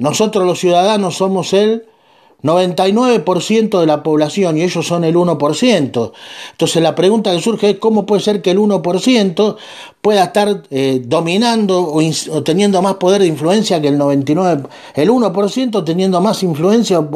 [0.01, 1.85] Nosotros los ciudadanos somos el
[2.43, 6.13] 99% de la población y ellos son el 1%.
[6.53, 9.57] Entonces la pregunta que surge es cómo puede ser que el 1%
[10.01, 15.85] pueda estar eh, dominando o, teniendo más poder de influencia que el 99%, el 1%
[15.85, 17.07] teniendo más influencia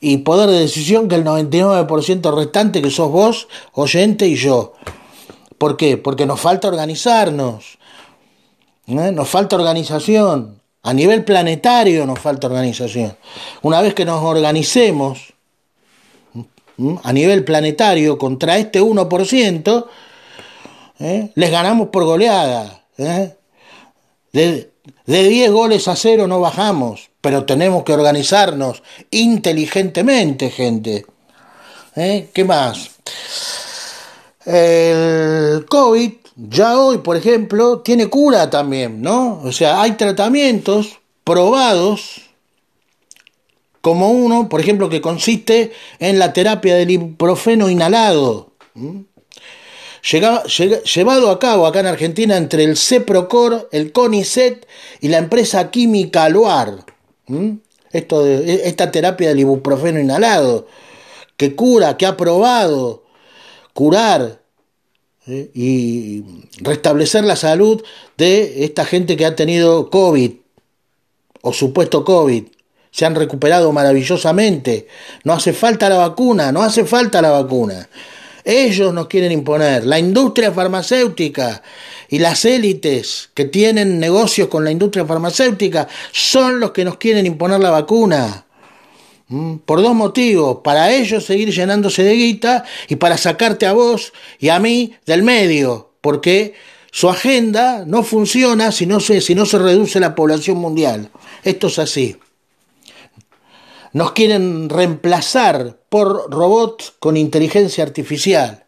[0.00, 4.74] y, poder de decisión que el 99% restante que sos vos, oyente y yo.
[5.58, 5.96] ¿Por qué?
[5.96, 7.78] Porque nos falta organizarnos,
[8.86, 9.10] ¿eh?
[9.10, 10.58] nos falta organización.
[10.82, 13.16] A nivel planetario nos falta organización.
[13.62, 15.34] Una vez que nos organicemos
[17.02, 19.86] a nivel planetario contra este 1%,
[21.00, 21.30] ¿eh?
[21.34, 22.84] les ganamos por goleada.
[22.96, 23.34] ¿eh?
[24.32, 24.70] De,
[25.06, 31.04] 10 goles a cero no bajamos, pero tenemos que organizarnos inteligentemente, gente.
[31.96, 32.28] ¿Eh?
[32.32, 32.90] ¿Qué más?
[34.44, 39.40] El COVID ya hoy, por ejemplo, tiene cura también, ¿no?
[39.42, 42.22] O sea, hay tratamientos probados
[43.80, 48.52] como uno, por ejemplo, que consiste en la terapia del ibuprofeno inhalado,
[50.02, 54.66] llevado a cabo acá en Argentina entre el CEPROCOR, el CONICET
[55.00, 56.28] y la empresa química.
[57.92, 60.68] Esto de, esta terapia del ibuprofeno inhalado,
[61.36, 63.02] que cura, que ha probado
[63.72, 64.37] curar
[65.28, 65.50] ¿eh?
[65.54, 66.24] y
[66.60, 67.82] restablecer la salud
[68.16, 70.32] de esta gente que ha tenido COVID
[71.42, 72.44] o supuesto COVID.
[72.90, 74.88] Se han recuperado maravillosamente.
[75.24, 77.88] No hace falta la vacuna, no hace falta la vacuna.
[78.44, 81.62] Ellos nos quieren imponer, la industria farmacéutica
[82.08, 87.26] y las élites que tienen negocios con la industria farmacéutica son los que nos quieren
[87.26, 88.46] imponer la vacuna.
[89.28, 89.56] ¿Mm?
[89.58, 94.48] Por dos motivos, para ellos seguir llenándose de guita y para sacarte a vos y
[94.48, 96.54] a mí del medio, porque
[96.90, 101.10] su agenda no funciona si no se, si no se reduce la población mundial.
[101.44, 102.16] Esto es así.
[103.92, 108.64] Nos quieren reemplazar por robots con inteligencia artificial.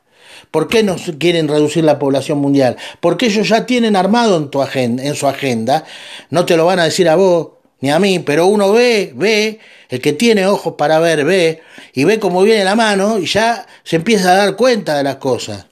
[0.50, 2.76] ¿Por qué nos quieren reducir la población mundial?
[3.00, 5.84] Porque ellos ya tienen armado en su agenda.
[6.30, 9.58] No te lo van a decir a vos ni a mí, pero uno ve, ve,
[9.88, 11.62] el que tiene ojos para ver, ve,
[11.94, 15.16] y ve cómo viene la mano y ya se empieza a dar cuenta de las
[15.16, 15.66] cosas.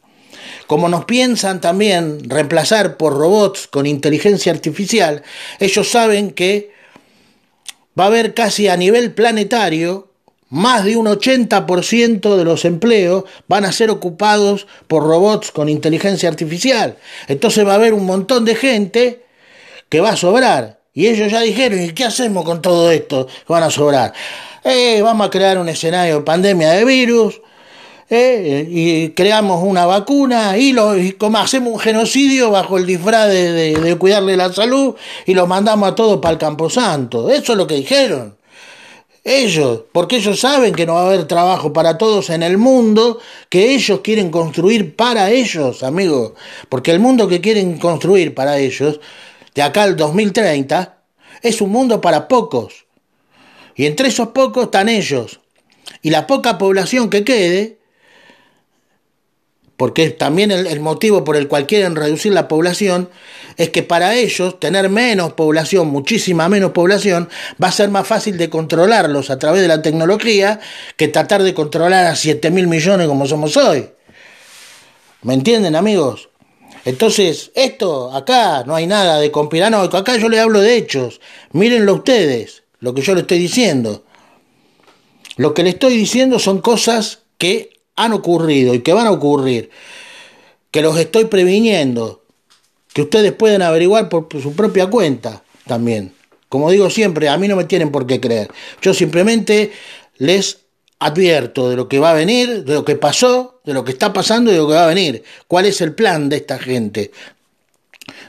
[0.67, 5.23] Como nos piensan también reemplazar por robots con inteligencia artificial,
[5.61, 6.73] ellos saben que
[7.99, 10.09] va a haber casi a nivel planetario
[10.51, 16.29] más de un 80% de los empleos van a ser ocupados por robots con inteligencia
[16.29, 16.97] artificial.
[17.29, 19.25] Entonces va a haber un montón de gente
[19.89, 20.78] que va a sobrar.
[20.99, 24.13] Y ellos ya dijeron, ¿y qué hacemos con todo esto van a sobrar?
[24.65, 27.41] Eh, vamos a crear un escenario de pandemia de virus,
[28.11, 33.97] eh, y creamos una vacuna y, lo, como hacemos un genocidio bajo el disfraz de,
[33.97, 37.31] cuidarle la salud y los mandamos a todos para el Camposanto.
[37.31, 38.37] Eso es lo que dijeron.
[39.23, 43.21] Ellos, porque ellos saben que no va a haber trabajo para todos en el mundo
[43.49, 46.33] que ellos quieren construir para ellos, amigos.
[46.69, 48.99] Porque el mundo que quieren construir para ellos,
[49.59, 51.03] de acá al 2030,
[51.43, 52.87] es un mundo para pocos.
[53.75, 55.41] Y entre esos pocos están ellos.
[56.01, 57.79] Y la poca población que quede
[59.77, 63.11] porque también el, motivo por el cual quieren reducir la población
[63.57, 67.29] es que para ellos tener menos población, muchísima menos población,
[67.61, 70.61] va a ser más fácil de controlarlos a través de la tecnología
[70.97, 73.91] que tratar de controlar a 7 mil millones como somos hoy.
[75.23, 76.29] ¿Me entienden amigos?
[76.85, 81.21] Entonces, esto acá no hay nada de conspiranoico, acá yo le hablo de hechos,
[81.53, 84.05] mírenlo ustedes, lo que yo le estoy diciendo.
[85.37, 89.71] Lo que le estoy diciendo son cosas que han ocurrido y que van a ocurrir,
[90.71, 92.25] que los estoy previniendo,
[92.93, 96.13] que ustedes pueden averiguar por, su propia cuenta también.
[96.49, 98.51] Como digo siempre, a mí no me tienen por qué creer.
[98.81, 99.73] Yo simplemente
[100.17, 100.61] les
[100.99, 104.13] advierto de lo que va a venir, de lo que pasó, de lo que está
[104.13, 105.23] pasando y de lo que va a venir.
[105.47, 107.13] ¿Cuál es el plan de esta gente?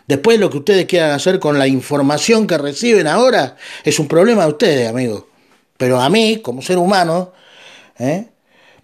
[0.07, 4.43] Después lo que ustedes quieran hacer con la información que reciben ahora es un problema
[4.43, 5.25] de ustedes, amigos.
[5.77, 7.31] Pero a mí, como ser humano,
[7.97, 8.27] ¿eh?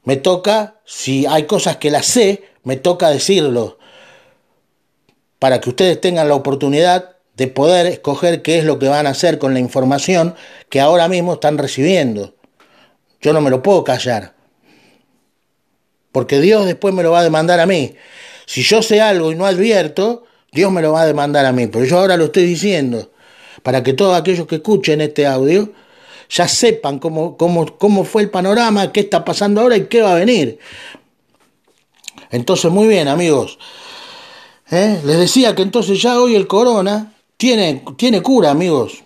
[0.03, 3.77] me toca, si hay cosas que las sé, me toca decirlo,
[5.39, 9.11] para que ustedes tengan la oportunidad de poder escoger qué es lo que van a
[9.11, 10.35] hacer con la información
[10.69, 12.34] que ahora mismo están recibiendo.
[13.21, 14.33] Yo no me lo puedo callar,
[16.11, 17.95] porque Dios después me lo va a demandar a mí.
[18.45, 21.67] Si yo sé algo y no advierto, Dios me lo va a demandar a mí,
[21.67, 23.11] pero yo ahora lo estoy diciendo,
[23.63, 25.71] para que todos aquellos que escuchen este audio
[26.29, 30.13] ya sepan cómo, cómo, cómo fue el panorama, qué está pasando ahora y qué va
[30.13, 30.59] a venir.
[32.31, 33.57] Entonces, muy bien, amigos.
[34.71, 34.99] ¿Eh?
[35.05, 39.03] Les decía que entonces ya hoy el corona tiene, tiene cura, amigos.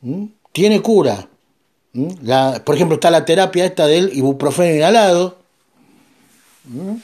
[0.00, 0.26] ¿Mm?
[0.52, 1.28] Tiene cura.
[1.92, 2.08] ¿Mm?
[2.22, 5.38] La, por ejemplo, está la terapia esta del ibuprofeno inhalado.
[6.64, 6.96] ¿Mm?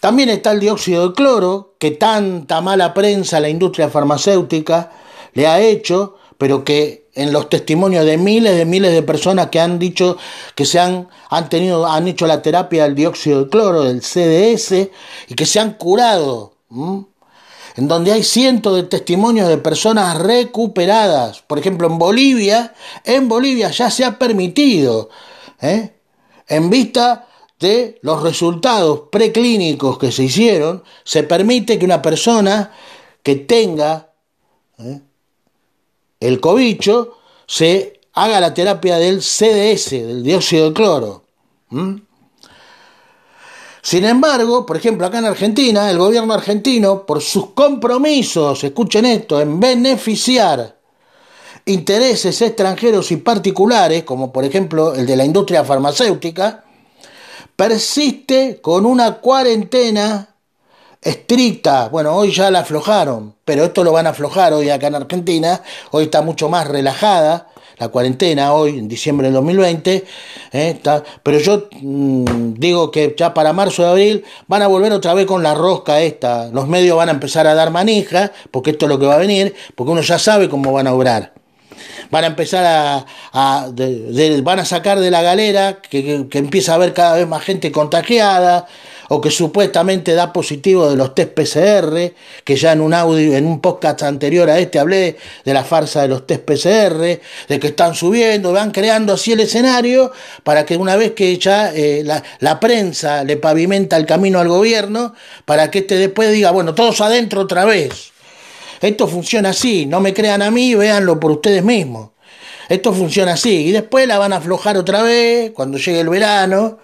[0.00, 4.90] También está el dióxido de cloro, que tanta mala prensa la industria farmacéutica
[5.34, 9.60] le ha hecho, pero que en los testimonios de miles de miles de personas que
[9.60, 10.16] han dicho
[10.54, 14.88] que se han, han tenido, han hecho la terapia del dióxido de cloro, del CDS,
[15.28, 16.54] y que se han curado.
[17.76, 21.42] En donde hay cientos de testimonios de personas recuperadas.
[21.42, 25.08] Por ejemplo, en Bolivia, en Bolivia ya se ha permitido,
[25.60, 25.94] ¿eh?
[26.48, 32.72] en vista de los resultados preclínicos que se hicieron, se permite que una persona
[33.22, 34.12] que tenga
[34.78, 35.00] ¿eh?
[36.20, 41.24] el cobicho, se haga la terapia del CDS, del dióxido de cloro.
[43.82, 49.40] Sin embargo, por ejemplo, acá en Argentina, el gobierno argentino, por sus compromisos, escuchen esto,
[49.40, 50.78] en beneficiar
[51.64, 56.64] intereses extranjeros y particulares, como por ejemplo el de la industria farmacéutica,
[57.56, 60.34] persiste con una cuarentena
[61.00, 61.88] estricta.
[61.88, 65.62] Bueno, hoy ya la aflojaron, pero esto lo van a aflojar hoy acá en Argentina.
[65.90, 67.48] Hoy está mucho más relajada
[67.80, 70.04] la cuarentena, hoy en diciembre del 2020.
[70.52, 70.80] ¿eh?
[71.22, 75.26] pero yo mm, digo que ya para marzo de abril van a volver otra vez
[75.26, 76.50] con la rosca esta.
[76.50, 79.18] Los medios van a empezar a dar manija, porque esto es lo que va a
[79.18, 81.32] venir, porque uno ya sabe cómo van a obrar
[82.10, 82.64] van a empezar
[83.32, 83.70] a,
[84.42, 87.70] van a sacar de la galera que, que, empieza a haber cada vez más gente
[87.70, 88.66] contagiada
[89.12, 93.44] o que supuestamente da positivo de los test PCR, que ya en un audio, en
[93.44, 97.66] un podcast anterior a este hablé de la farsa de los test PCR, de que
[97.66, 100.12] están subiendo, van creando así el escenario
[100.44, 104.46] para que una vez que ya eh, la, la prensa le pavimenta el camino al
[104.46, 105.12] gobierno,
[105.44, 108.12] para que este después diga, bueno, todos adentro otra vez.
[108.80, 112.10] Esto funciona así, no me crean a mí, véanlo por ustedes mismos.
[112.68, 113.66] Esto funciona así.
[113.66, 116.78] Y después la van a aflojar otra vez cuando llegue el verano.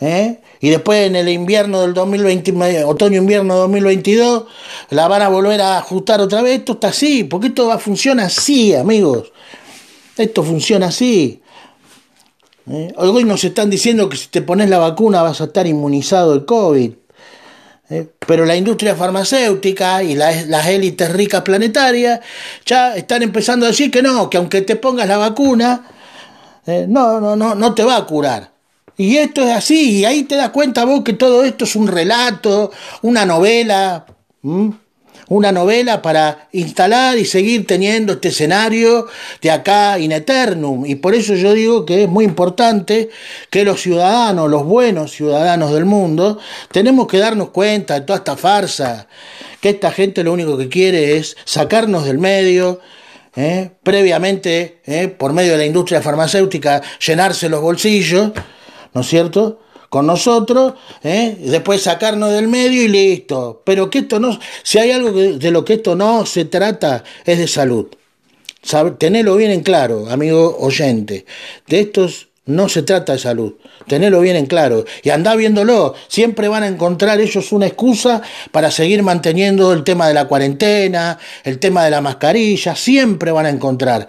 [0.00, 0.40] ¿eh?
[0.66, 4.46] Y después en el invierno del 2020, otoño-invierno 2022,
[4.90, 6.58] la van a volver a ajustar otra vez.
[6.58, 9.30] Esto está así, porque esto va, funciona así, amigos.
[10.16, 11.40] Esto funciona así.
[12.68, 12.92] ¿Eh?
[12.96, 16.44] Hoy nos están diciendo que si te pones la vacuna vas a estar inmunizado del
[16.44, 16.94] COVID.
[17.90, 18.08] ¿eh?
[18.26, 22.18] pero la industria farmacéutica y las élites ricas planetarias
[22.64, 25.86] ya están empezando a decir que no, que aunque te pongas la vacuna,
[26.66, 26.86] ¿eh?
[26.88, 28.55] no, no, no, no te va a curar.
[28.96, 31.86] Y esto es así, y ahí te das cuenta vos que todo esto es un
[31.86, 32.70] relato,
[33.02, 34.06] una novela
[35.28, 39.06] una novela para instalar y seguir teniendo este escenario
[39.42, 40.86] de acá in eternum.
[40.86, 43.10] Y por eso yo digo que es muy importante
[43.50, 46.38] que los ciudadanos, los buenos ciudadanos del mundo,
[46.70, 49.08] tenemos que darnos cuenta de toda esta farsa,
[49.60, 52.80] que esta gente lo único que quiere es sacarnos del medio,
[53.34, 53.70] ¿eh?
[53.82, 55.08] previamente, ¿eh?
[55.08, 58.30] por medio de la industria farmacéutica, llenarse los bolsillos,
[58.96, 59.60] ¿no es cierto?
[59.90, 60.74] con nosotros,
[61.04, 61.36] ¿eh?
[61.38, 63.62] después sacarnos del medio y listo.
[63.64, 67.38] Pero que esto no, si hay algo de lo que esto no se trata, es
[67.38, 67.86] de salud.
[68.98, 71.24] Tenelo bien en claro, amigo oyente.
[71.68, 73.54] De estos no se trata de salud.
[73.86, 74.84] Tenelo bien en claro.
[75.02, 75.94] Y andá viéndolo.
[76.08, 81.18] Siempre van a encontrar ellos una excusa para seguir manteniendo el tema de la cuarentena,
[81.44, 82.74] el tema de la mascarilla.
[82.74, 84.08] Siempre van a encontrar.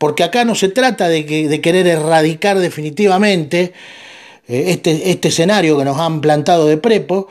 [0.00, 3.74] Porque acá no se trata de, que, de querer erradicar definitivamente
[4.48, 7.28] eh, este, este escenario que nos han plantado de prepo,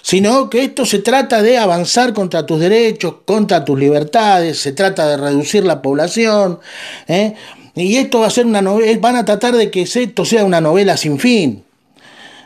[0.00, 5.08] sino que esto se trata de avanzar contra tus derechos, contra tus libertades, se trata
[5.08, 6.60] de reducir la población,
[7.08, 7.34] ¿eh?
[7.74, 10.60] y esto va a ser una novela, van a tratar de que esto sea una
[10.60, 11.64] novela sin fin,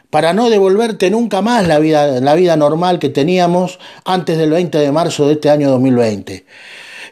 [0.08, 4.78] para no devolverte nunca más la vida, la vida normal que teníamos antes del 20
[4.78, 6.46] de marzo de este año 2020.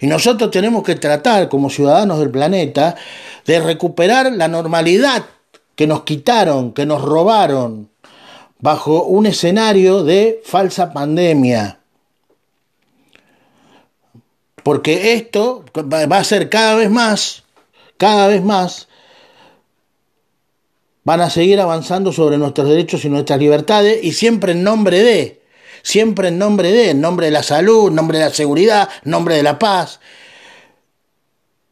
[0.01, 2.97] Y nosotros tenemos que tratar como ciudadanos del planeta
[3.45, 5.25] de recuperar la normalidad
[5.75, 7.91] que nos quitaron, que nos robaron,
[8.59, 11.79] bajo un escenario de falsa pandemia.
[14.63, 17.45] Porque esto va a ser cada vez más,
[17.99, 18.89] cada vez más,
[21.05, 25.41] van a seguir avanzando sobre nuestros derechos y nuestras libertades y siempre en nombre de,
[25.87, 29.11] siempre en nombre de, en nombre de la salud, en nombre de la seguridad, en
[29.13, 30.01] nombre de la paz.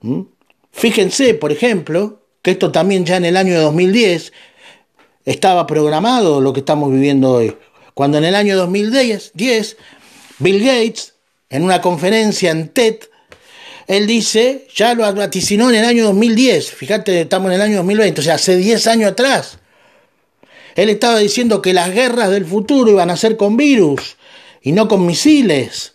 [0.02, 0.20] ¿Mm?
[0.70, 4.32] Fíjense, por ejemplo, que esto también ya en el año 2010
[5.24, 7.56] estaba programado lo que estamos viviendo hoy.
[7.92, 9.32] Cuando en el año 2010
[10.38, 11.14] Bill Gates,
[11.50, 12.98] en una conferencia en TED,
[13.88, 18.20] él dice, ya lo vaticinó en el año 2010, fíjate, estamos en el año 2020,
[18.20, 19.58] o sea, hace 10 años atrás.
[20.74, 24.16] Él estaba diciendo que las guerras del futuro iban a ser con virus
[24.62, 25.92] y no con misiles.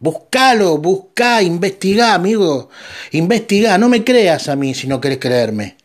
[0.00, 2.70] Buscalo, buscá, investigá, amigo.
[3.12, 5.76] Investigá, no me creas a mí si no querés creerme.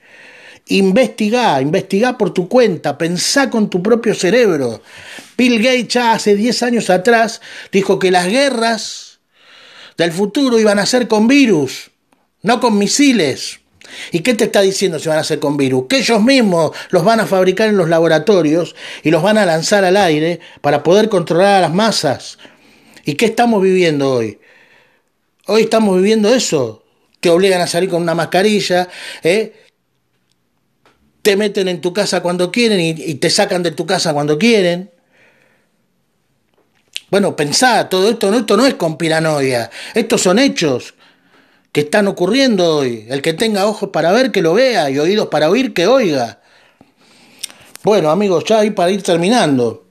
[0.67, 4.81] Investigá, investigá por tu cuenta, pensá con tu propio cerebro.
[5.37, 7.41] Bill Gates ya hace 10 años atrás
[7.71, 9.19] dijo que las guerras
[9.97, 11.91] del futuro iban a ser con virus,
[12.41, 13.59] no con misiles.
[14.11, 15.85] ¿Y qué te está diciendo si van a ser con virus?
[15.87, 19.85] Que ellos mismos los van a fabricar en los laboratorios y los van a lanzar
[19.85, 22.37] al aire para poder controlar a las masas,
[23.05, 24.39] ¿Y qué estamos viviendo hoy?
[25.47, 26.85] Hoy estamos viviendo eso.
[27.19, 28.87] Te obligan a salir con una mascarilla,
[29.23, 29.51] ¿eh?
[31.23, 34.91] te meten en tu casa cuando quieren y, te sacan de tu casa cuando quieren.
[37.09, 40.95] Bueno, pensá, todo esto esto no es conspiranoia, estos son hechos
[41.74, 43.05] que están ocurriendo hoy.
[43.09, 46.39] El que tenga ojos para ver, que lo vea, y oídos para oír, que oiga.
[47.84, 49.88] Bueno, amigos, ya ahí para ir terminando.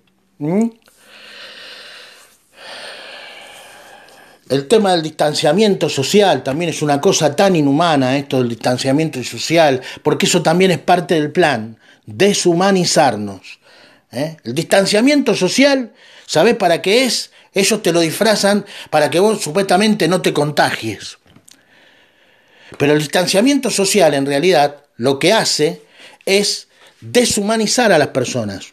[4.49, 9.81] El tema del distanciamiento social también es una cosa tan inhumana, esto del distanciamiento social,
[10.05, 13.59] porque eso también es parte del plan, deshumanizarnos.
[14.13, 14.37] ¿eh?
[14.45, 15.93] El distanciamiento social,
[16.27, 17.33] ¿sabes para qué es?
[17.55, 21.19] Ellos te lo disfrazan para que vos supuestamente no te contagies.
[22.79, 25.83] Pero el distanciamiento social en realidad lo que hace
[26.27, 26.69] es
[27.01, 28.73] deshumanizar a las personas.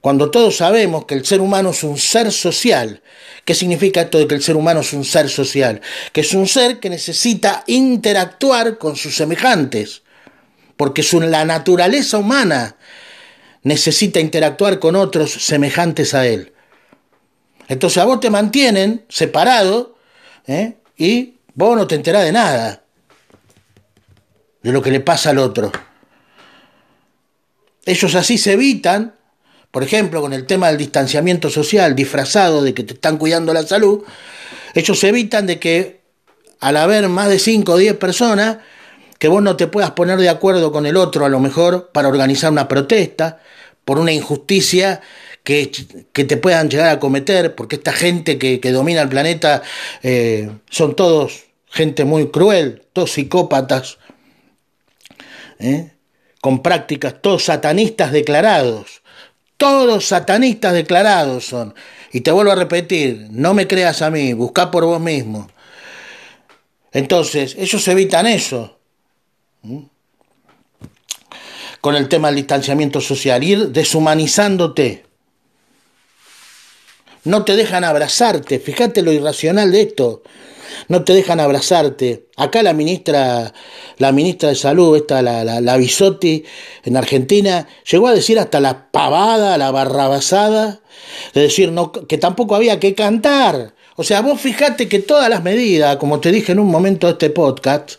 [0.00, 3.02] Cuando todos sabemos que el ser humano es un ser social,
[3.44, 5.82] ¿qué significa esto de que el ser humano es un ser social?
[6.12, 10.02] Que es un ser que necesita interactuar con sus semejantes,
[10.78, 12.76] porque la naturaleza humana
[13.62, 16.54] necesita interactuar con otros semejantes a él.
[17.68, 19.96] Entonces a vos te mantienen separado
[20.46, 20.76] ¿eh?
[20.96, 22.82] y vos no te enterás de nada
[24.62, 25.72] de lo que le pasa al otro.
[27.86, 29.14] Ellos así se evitan,
[29.70, 33.62] por ejemplo, con el tema del distanciamiento social disfrazado de que te están cuidando la
[33.62, 34.04] salud,
[34.74, 36.00] ellos se evitan de que
[36.60, 38.58] al haber más de 5 o 10 personas,
[39.18, 42.08] que vos no te puedas poner de acuerdo con el otro a lo mejor para
[42.08, 43.40] organizar una protesta
[43.84, 45.00] por una injusticia
[45.42, 45.70] que,
[46.12, 49.62] que te puedan llegar a cometer, porque esta gente que, domina el planeta
[50.02, 53.98] eh, son todos gente muy cruel, todos psicópatas,
[55.58, 55.92] ¿eh?
[56.40, 59.02] con prácticas, todos satanistas declarados,
[59.56, 61.74] todos satanistas declarados son.
[62.12, 65.48] Y te vuelvo a repetir, no me creas a mí, busca por vos mismo.
[66.92, 68.78] Entonces, ellos evitan eso.
[71.80, 75.04] Con el tema del distanciamiento social, ir deshumanizándote.
[77.24, 80.22] No te dejan abrazarte, fíjate lo irracional de esto
[80.88, 82.26] no te dejan abrazarte.
[82.36, 83.52] Acá la ministra,
[83.98, 86.44] la ministra de Salud, esta, la, la, Bisotti,
[86.84, 90.80] en Argentina, llegó a decir hasta la pavada, la barrabasada,
[91.34, 93.74] de decir no, que tampoco había que cantar.
[93.96, 97.12] O sea, vos fijate que todas las medidas, como te dije en un momento de
[97.12, 97.92] este podcast,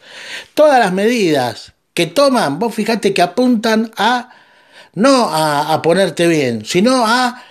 [0.53, 4.29] todas las medidas que toman, vos fijate que apuntan a
[4.93, 7.41] no a ponerte bien, sino a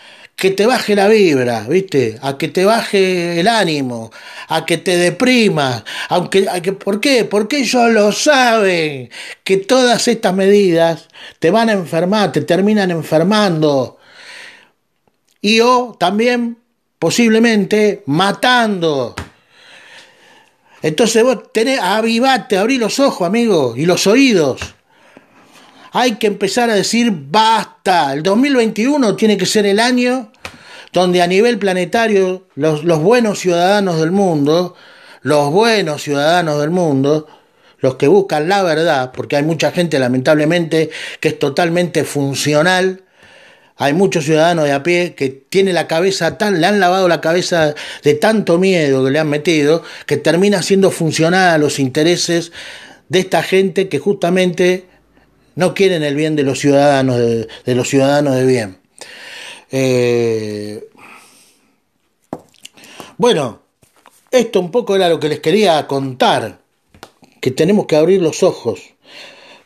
[0.41, 2.19] que te baje la vibra, ¿viste?
[2.23, 4.11] A que te baje el ánimo,
[4.49, 7.27] a que te deprimas, aunque, que, ¿por qué?
[7.27, 9.11] Porque ellos lo saben,
[9.45, 11.09] que todas estas medidas
[11.41, 13.99] te van a enfermar, te terminan enfermando.
[15.43, 16.57] Y o también,
[16.99, 19.15] posiblemente, matando.
[20.81, 24.75] Entonces vos tenés, avivate, abrí los ojos, amigo, y los oídos.
[25.93, 28.13] Hay que empezar a decir basta.
[28.13, 30.31] El 2021 tiene que ser el año
[30.93, 34.77] donde a nivel planetario los, buenos ciudadanos del mundo,
[35.23, 37.27] los buenos ciudadanos del mundo,
[37.79, 43.03] los que buscan la verdad, porque hay mucha gente lamentablemente que es totalmente funcional,
[43.77, 47.21] hay muchos ciudadanos de a pie que tiene la cabeza tan, le han lavado la
[47.21, 52.53] cabeza de tanto miedo que le han metido, que termina siendo funcional a los intereses
[53.09, 54.90] de esta gente que justamente
[55.61, 58.79] no quieren el bien de los ciudadanos de, los ciudadanos de bien.
[59.71, 60.89] Eh,
[63.19, 63.61] bueno,
[64.31, 66.61] esto un poco era lo que les quería contar,
[67.43, 68.81] que tenemos que abrir los ojos,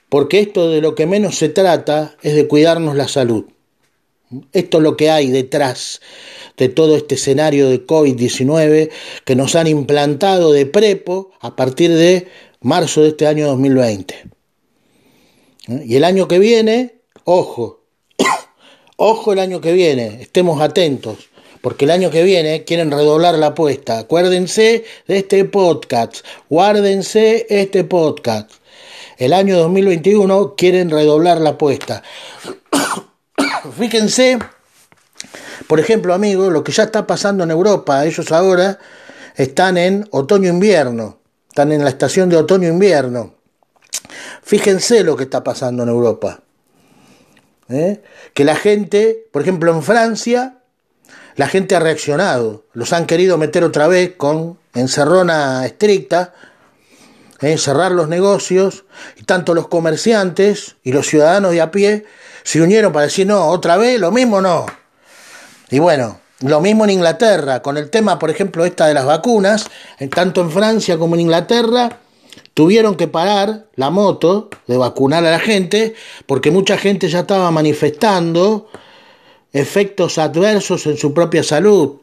[0.09, 3.45] porque esto de lo que menos se trata es de cuidarnos la salud.
[4.53, 6.01] Esto es lo que hay detrás
[6.57, 8.91] de todo este escenario de COVID-19
[9.25, 12.27] que nos han implantado de prepo a partir de
[12.63, 14.34] marzo de este año 2020.
[15.67, 17.85] Y el año que viene, ojo,
[18.97, 21.31] ojo el año que viene, estemos atentos,
[21.63, 23.99] porque el año que viene quieren redoblar la apuesta.
[23.99, 26.19] Acuérdense de este podcast,
[26.51, 28.51] guárdense este podcast.
[29.17, 32.03] El año 2021 quieren redoblar la apuesta.
[33.79, 34.39] Fíjense,
[35.67, 38.79] por ejemplo, amigos, lo que ya está pasando en Europa, ellos ahora
[39.37, 43.35] están en otoño-invierno, están en la estación de otoño-invierno.
[44.45, 46.41] Fíjense lo que está pasando en Europa.
[47.71, 48.03] ¿eh?
[48.35, 50.59] Que la gente, por ejemplo en Francia,
[51.37, 52.65] la gente ha reaccionado.
[52.75, 56.35] Los han querido meter otra vez con encerrona estricta,
[57.41, 57.57] ¿eh?
[57.57, 58.85] cerrar los negocios,
[59.17, 62.05] y tanto los comerciantes y los ciudadanos de a pie
[62.43, 64.67] se unieron para decir, no, otra vez, lo mismo no.
[65.71, 69.71] Y bueno, lo mismo en Inglaterra, con el tema, por ejemplo, esta de las vacunas,
[70.15, 72.01] tanto en Francia como en Inglaterra,
[72.55, 75.95] tuvieron que parar la moto de vacunar a la gente
[76.27, 78.69] porque mucha gente ya estaba manifestando
[79.53, 81.97] efectos adversos en su propia salud.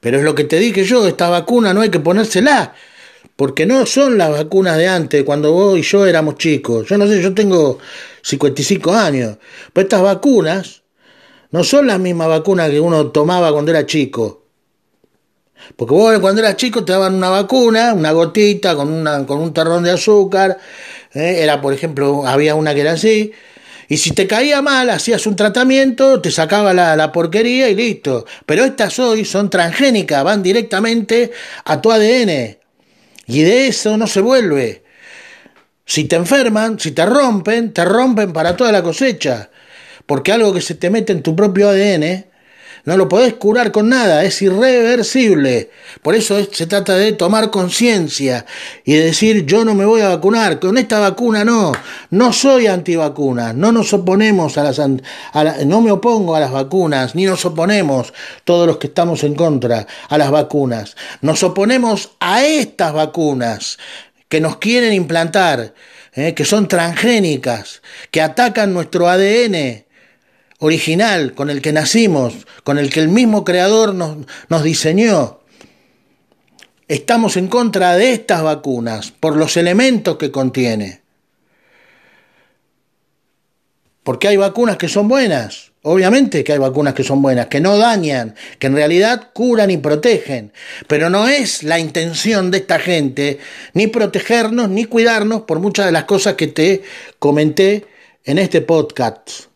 [0.00, 2.74] Pero es lo que te dije yo, esta vacuna no hay que ponérsela.
[3.36, 6.86] porque no son las vacunas de antes, cuando vos y yo éramos chicos.
[6.88, 7.78] Yo no sé, yo tengo
[8.22, 9.38] 55 años,
[9.72, 10.82] pero estas vacunas
[11.50, 14.42] no son las mismas vacunas que uno tomaba cuando era chico.
[15.76, 19.52] Porque vos cuando eras chico te daban una vacuna, una gotita con, una, con un
[19.52, 20.58] terrón de azúcar,
[21.14, 21.38] ¿eh?
[21.40, 23.32] era por ejemplo, había una que era así,
[23.90, 28.24] y si te caía mal, hacías un tratamiento, te sacaba la, la, porquería y listo.
[28.46, 31.32] Pero estas hoy son transgénicas, van directamente
[31.64, 32.56] a tu ADN.
[33.26, 34.84] Y de eso no se vuelve.
[35.84, 39.50] Si te enferman, si te rompen, te rompen para toda la cosecha.
[40.06, 42.29] Porque algo que se te mete en tu propio ADN
[42.84, 45.70] no lo podés curar con nada, es irreversible.
[46.02, 48.46] Por eso se trata de tomar conciencia
[48.84, 51.72] y de decir yo no me voy a vacunar, con esta vacuna no,
[52.10, 54.80] no soy antivacuna, no nos oponemos a las,
[55.66, 58.12] no me opongo a las vacunas, ni nos oponemos
[58.44, 63.78] todos los que estamos en contra a las vacunas, nos oponemos a estas vacunas
[64.28, 65.74] que nos quieren implantar,
[66.14, 69.84] eh, que son transgénicas, que atacan nuestro ADN
[70.60, 75.40] original, con el que nacimos, con el que el mismo creador nos, diseñó.
[76.86, 81.00] Estamos en contra de estas vacunas por los elementos que contiene.
[84.02, 87.78] Porque hay vacunas que son buenas, obviamente que hay vacunas que son buenas, que no
[87.78, 90.52] dañan, que en realidad curan y protegen,
[90.88, 93.38] pero no es la intención de esta gente
[93.72, 96.82] ni protegernos ni cuidarnos por muchas de las cosas que te
[97.18, 97.86] comenté
[98.24, 99.49] en este podcast.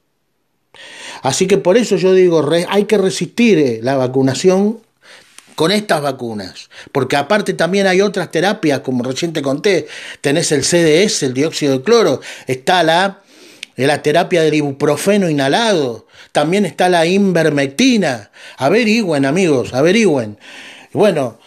[1.24, 4.80] Así que por eso yo digo, hay que resistir eh, la vacunación
[5.54, 9.86] con estas vacunas, porque aparte también hay otras terapias, como recién te conté,
[10.20, 13.22] tenés el CDS, el dióxido de cloro, está la,
[13.74, 20.36] eh, la terapia del ibuprofeno inhalado, también está la invermectina, averigüen amigos, averigüen.
[20.92, 21.38] Bueno,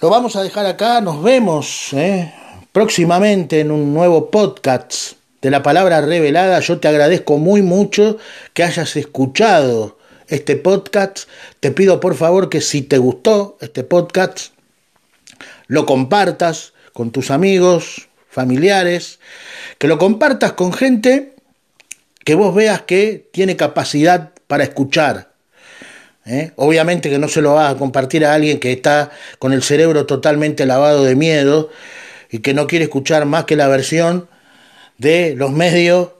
[0.00, 2.32] lo vamos a dejar acá, nos vemos eh,
[2.70, 8.16] próximamente en un nuevo podcast de la palabra revelada, yo te agradezco muy mucho
[8.54, 11.28] que hayas escuchado este podcast.
[11.58, 14.54] Te pido por favor que si te gustó este podcast,
[15.66, 19.18] lo compartas con tus amigos, familiares,
[19.78, 21.34] que lo compartas con gente
[22.24, 25.32] que vos veas que tiene capacidad para escuchar.
[26.24, 26.52] ¿eh?
[26.54, 30.06] Obviamente que no se lo vas a compartir a alguien que está con el cerebro
[30.06, 31.68] totalmente lavado de miedo
[32.30, 34.28] y que no quiere escuchar más que la versión
[35.02, 36.10] de los medios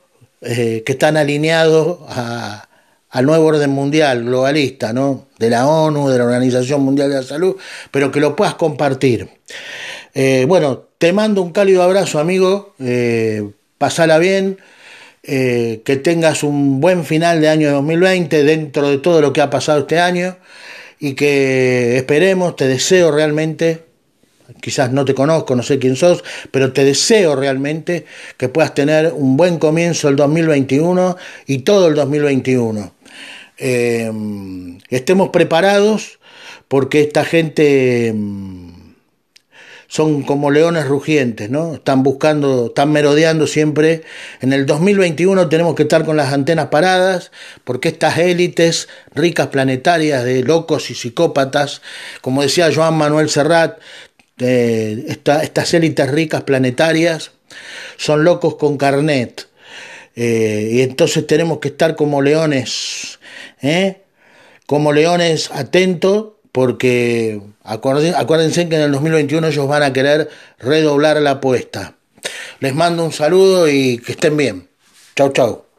[0.42, 5.28] eh, que están alineados al nuevo orden mundial globalista, ¿no?
[5.38, 7.56] de la ONU, de la Organización Mundial de la Salud,
[7.92, 9.28] pero que lo puedas compartir.
[10.14, 13.48] Eh, bueno, te mando un cálido abrazo, amigo, eh,
[14.20, 14.58] bien,
[15.22, 19.80] que tengas un buen final de año 2020 dentro de todo lo que ha pasado
[19.80, 20.36] este año
[20.98, 23.91] y que esperemos, te deseo realmente
[24.60, 28.04] quizás no te conozco, no sé quién sos, pero te deseo realmente
[28.36, 32.92] que puedas tener un buen comienzo el 2021 y todo el 2021.
[33.58, 34.10] Eh,
[34.88, 36.18] estemos preparados
[36.68, 38.72] porque esta gente mm,
[39.92, 41.74] son como leones rugientes, ¿no?
[41.74, 44.04] Están buscando, están merodeando siempre.
[44.40, 47.30] En el 2021 tenemos que estar con las antenas paradas,
[47.62, 51.82] porque estas élites ricas planetarias de locos y psicópatas,
[52.22, 53.80] como decía Joan Manuel Serrat,
[54.38, 57.32] estas élites ricas planetarias
[57.96, 59.48] son locos con carnet.
[60.14, 63.18] Eh, y entonces tenemos que estar como leones,
[63.62, 64.02] ¿eh?
[64.66, 70.28] como leones atentos, porque acuérdense que en el 2021 ellos van a querer
[70.58, 71.96] redoblar la apuesta.
[72.60, 74.68] Les mando un saludo y que estén bien.
[75.16, 75.71] Chau, chau.